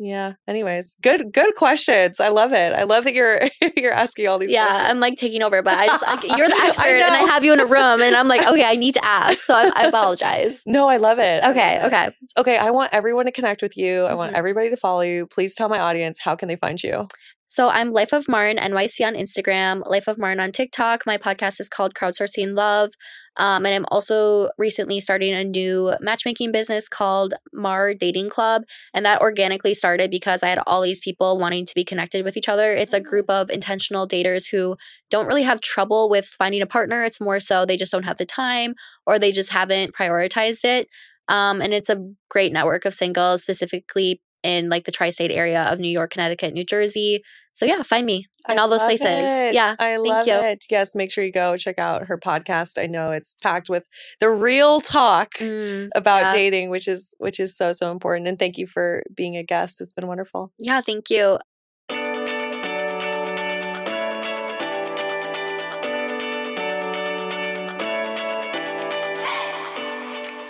Yeah. 0.03 0.33
Anyways, 0.47 0.97
good 1.03 1.31
good 1.31 1.53
questions. 1.55 2.19
I 2.19 2.29
love 2.29 2.53
it. 2.53 2.73
I 2.73 2.83
love 2.83 3.03
that 3.03 3.13
you're 3.13 3.47
you're 3.77 3.93
asking 3.93 4.27
all 4.27 4.39
these 4.39 4.51
yeah, 4.51 4.65
questions. 4.65 4.89
I'm 4.89 4.99
like 4.99 5.15
taking 5.15 5.43
over, 5.43 5.61
but 5.61 5.77
I 5.77 5.85
just 5.85 6.01
like, 6.01 6.23
you're 6.37 6.47
the 6.47 6.55
I 6.59 6.67
expert, 6.69 6.87
and 6.87 7.13
I 7.13 7.19
have 7.19 7.45
you 7.45 7.53
in 7.53 7.59
a 7.59 7.67
room, 7.67 8.01
and 8.01 8.15
I'm 8.15 8.27
like, 8.27 8.47
okay, 8.51 8.63
I 8.63 8.75
need 8.75 8.95
to 8.95 9.05
ask, 9.05 9.37
so 9.43 9.53
I, 9.53 9.71
I 9.75 9.83
apologize. 9.87 10.63
no, 10.65 10.89
I 10.89 10.97
love 10.97 11.19
it. 11.19 11.43
Okay, 11.43 11.77
love 11.79 11.83
it. 11.83 11.95
okay. 11.95 12.09
Okay, 12.39 12.57
I 12.57 12.71
want 12.71 12.89
everyone 12.93 13.25
to 13.25 13.31
connect 13.31 13.61
with 13.61 13.77
you. 13.77 14.05
I 14.05 14.15
want 14.15 14.33
Mhm. 14.33 14.37
everybody 14.37 14.69
to 14.71 14.77
follow 14.77 15.01
you. 15.01 15.27
Please 15.27 15.53
tell 15.53 15.69
my 15.69 15.79
audience 15.79 16.19
how 16.19 16.35
can 16.35 16.47
they 16.47 16.55
find 16.55 16.81
you? 16.81 17.07
So 17.51 17.67
I'm 17.67 17.91
Life 17.91 18.13
of 18.13 18.29
Marin 18.29 18.55
NYC 18.55 19.05
on 19.05 19.13
Instagram, 19.13 19.85
Life 19.85 20.07
of 20.07 20.17
Marin 20.17 20.39
on 20.39 20.53
TikTok. 20.53 21.05
My 21.05 21.17
podcast 21.17 21.59
is 21.59 21.67
called 21.67 21.93
Crowdsourcing 21.93 22.55
Love, 22.55 22.91
um, 23.35 23.65
and 23.65 23.75
I'm 23.75 23.83
also 23.91 24.51
recently 24.57 25.01
starting 25.01 25.33
a 25.33 25.43
new 25.43 25.93
matchmaking 25.99 26.53
business 26.53 26.87
called 26.87 27.33
Mar 27.51 27.93
Dating 27.93 28.29
Club, 28.29 28.63
and 28.93 29.05
that 29.05 29.19
organically 29.19 29.73
started 29.73 30.09
because 30.09 30.43
I 30.43 30.47
had 30.47 30.61
all 30.65 30.81
these 30.81 31.01
people 31.01 31.37
wanting 31.39 31.65
to 31.65 31.75
be 31.75 31.83
connected 31.83 32.23
with 32.23 32.37
each 32.37 32.47
other. 32.47 32.73
It's 32.73 32.93
a 32.93 33.01
group 33.01 33.25
of 33.29 33.49
intentional 33.49 34.07
daters 34.07 34.49
who 34.49 34.77
don't 35.09 35.27
really 35.27 35.43
have 35.43 35.59
trouble 35.59 36.09
with 36.09 36.27
finding 36.27 36.61
a 36.61 36.65
partner. 36.65 37.03
It's 37.03 37.19
more 37.19 37.41
so 37.41 37.65
they 37.65 37.75
just 37.75 37.91
don't 37.91 38.03
have 38.03 38.17
the 38.17 38.25
time 38.25 38.75
or 39.05 39.19
they 39.19 39.33
just 39.33 39.51
haven't 39.51 39.93
prioritized 39.93 40.63
it. 40.63 40.87
Um, 41.27 41.61
and 41.61 41.73
it's 41.73 41.89
a 41.89 42.01
great 42.29 42.53
network 42.53 42.85
of 42.85 42.93
singles, 42.93 43.41
specifically 43.41 44.21
in 44.43 44.69
like 44.69 44.85
the 44.85 44.91
tri-state 44.91 45.31
area 45.31 45.63
of 45.63 45.79
New 45.79 45.89
York, 45.89 46.11
Connecticut, 46.11 46.53
New 46.53 46.65
Jersey. 46.65 47.21
So 47.53 47.65
yeah, 47.65 47.83
find 47.83 48.05
me 48.05 48.27
in 48.49 48.57
I 48.57 48.61
all 48.61 48.69
those 48.69 48.81
places. 48.81 49.05
it. 49.07 49.53
Yeah. 49.53 49.75
I 49.77 49.97
love 49.97 50.25
you. 50.25 50.33
it. 50.33 50.65
Yes, 50.69 50.95
make 50.95 51.11
sure 51.11 51.23
you 51.23 51.31
go 51.31 51.57
check 51.57 51.77
out 51.77 52.07
her 52.07 52.17
podcast. 52.17 52.81
I 52.81 52.87
know 52.87 53.11
it's 53.11 53.35
packed 53.41 53.69
with 53.69 53.83
the 54.19 54.29
real 54.29 54.79
talk 54.81 55.33
Mm, 55.35 55.89
about 55.93 56.21
yeah. 56.23 56.33
dating, 56.33 56.69
which 56.69 56.87
is 56.87 57.13
which 57.19 57.39
is 57.39 57.55
so 57.55 57.73
so 57.73 57.91
important. 57.91 58.27
And 58.27 58.39
thank 58.39 58.57
you 58.57 58.67
for 58.67 59.03
being 59.13 59.35
a 59.37 59.43
guest. 59.43 59.81
It's 59.81 59.93
been 59.93 60.07
wonderful. 60.07 60.51
yeah, 60.57 60.81
thank 60.81 61.09
you. 61.09 61.37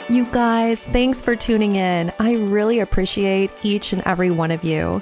You 0.10 0.26
guys, 0.26 0.84
thanks 0.88 1.22
for 1.22 1.38
tuning 1.38 1.78
in. 1.78 2.12
I 2.20 2.34
really 2.34 2.80
appreciate 2.80 3.50
each 3.64 3.94
and 3.94 4.02
every 4.06 4.30
one 4.30 4.52
of 4.52 4.62
you. 4.62 5.02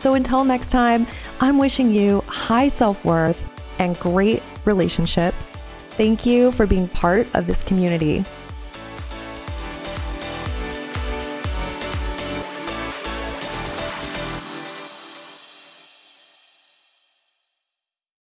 So 0.00 0.14
until 0.14 0.44
next 0.44 0.70
time, 0.70 1.06
I'm 1.42 1.58
wishing 1.58 1.92
you 1.92 2.22
high 2.26 2.68
self 2.68 3.04
worth 3.04 3.38
and 3.78 3.98
great 3.98 4.42
relationships. 4.64 5.58
Thank 5.90 6.24
you 6.24 6.52
for 6.52 6.66
being 6.66 6.88
part 6.88 7.26
of 7.34 7.46
this 7.46 7.62
community. 7.62 8.24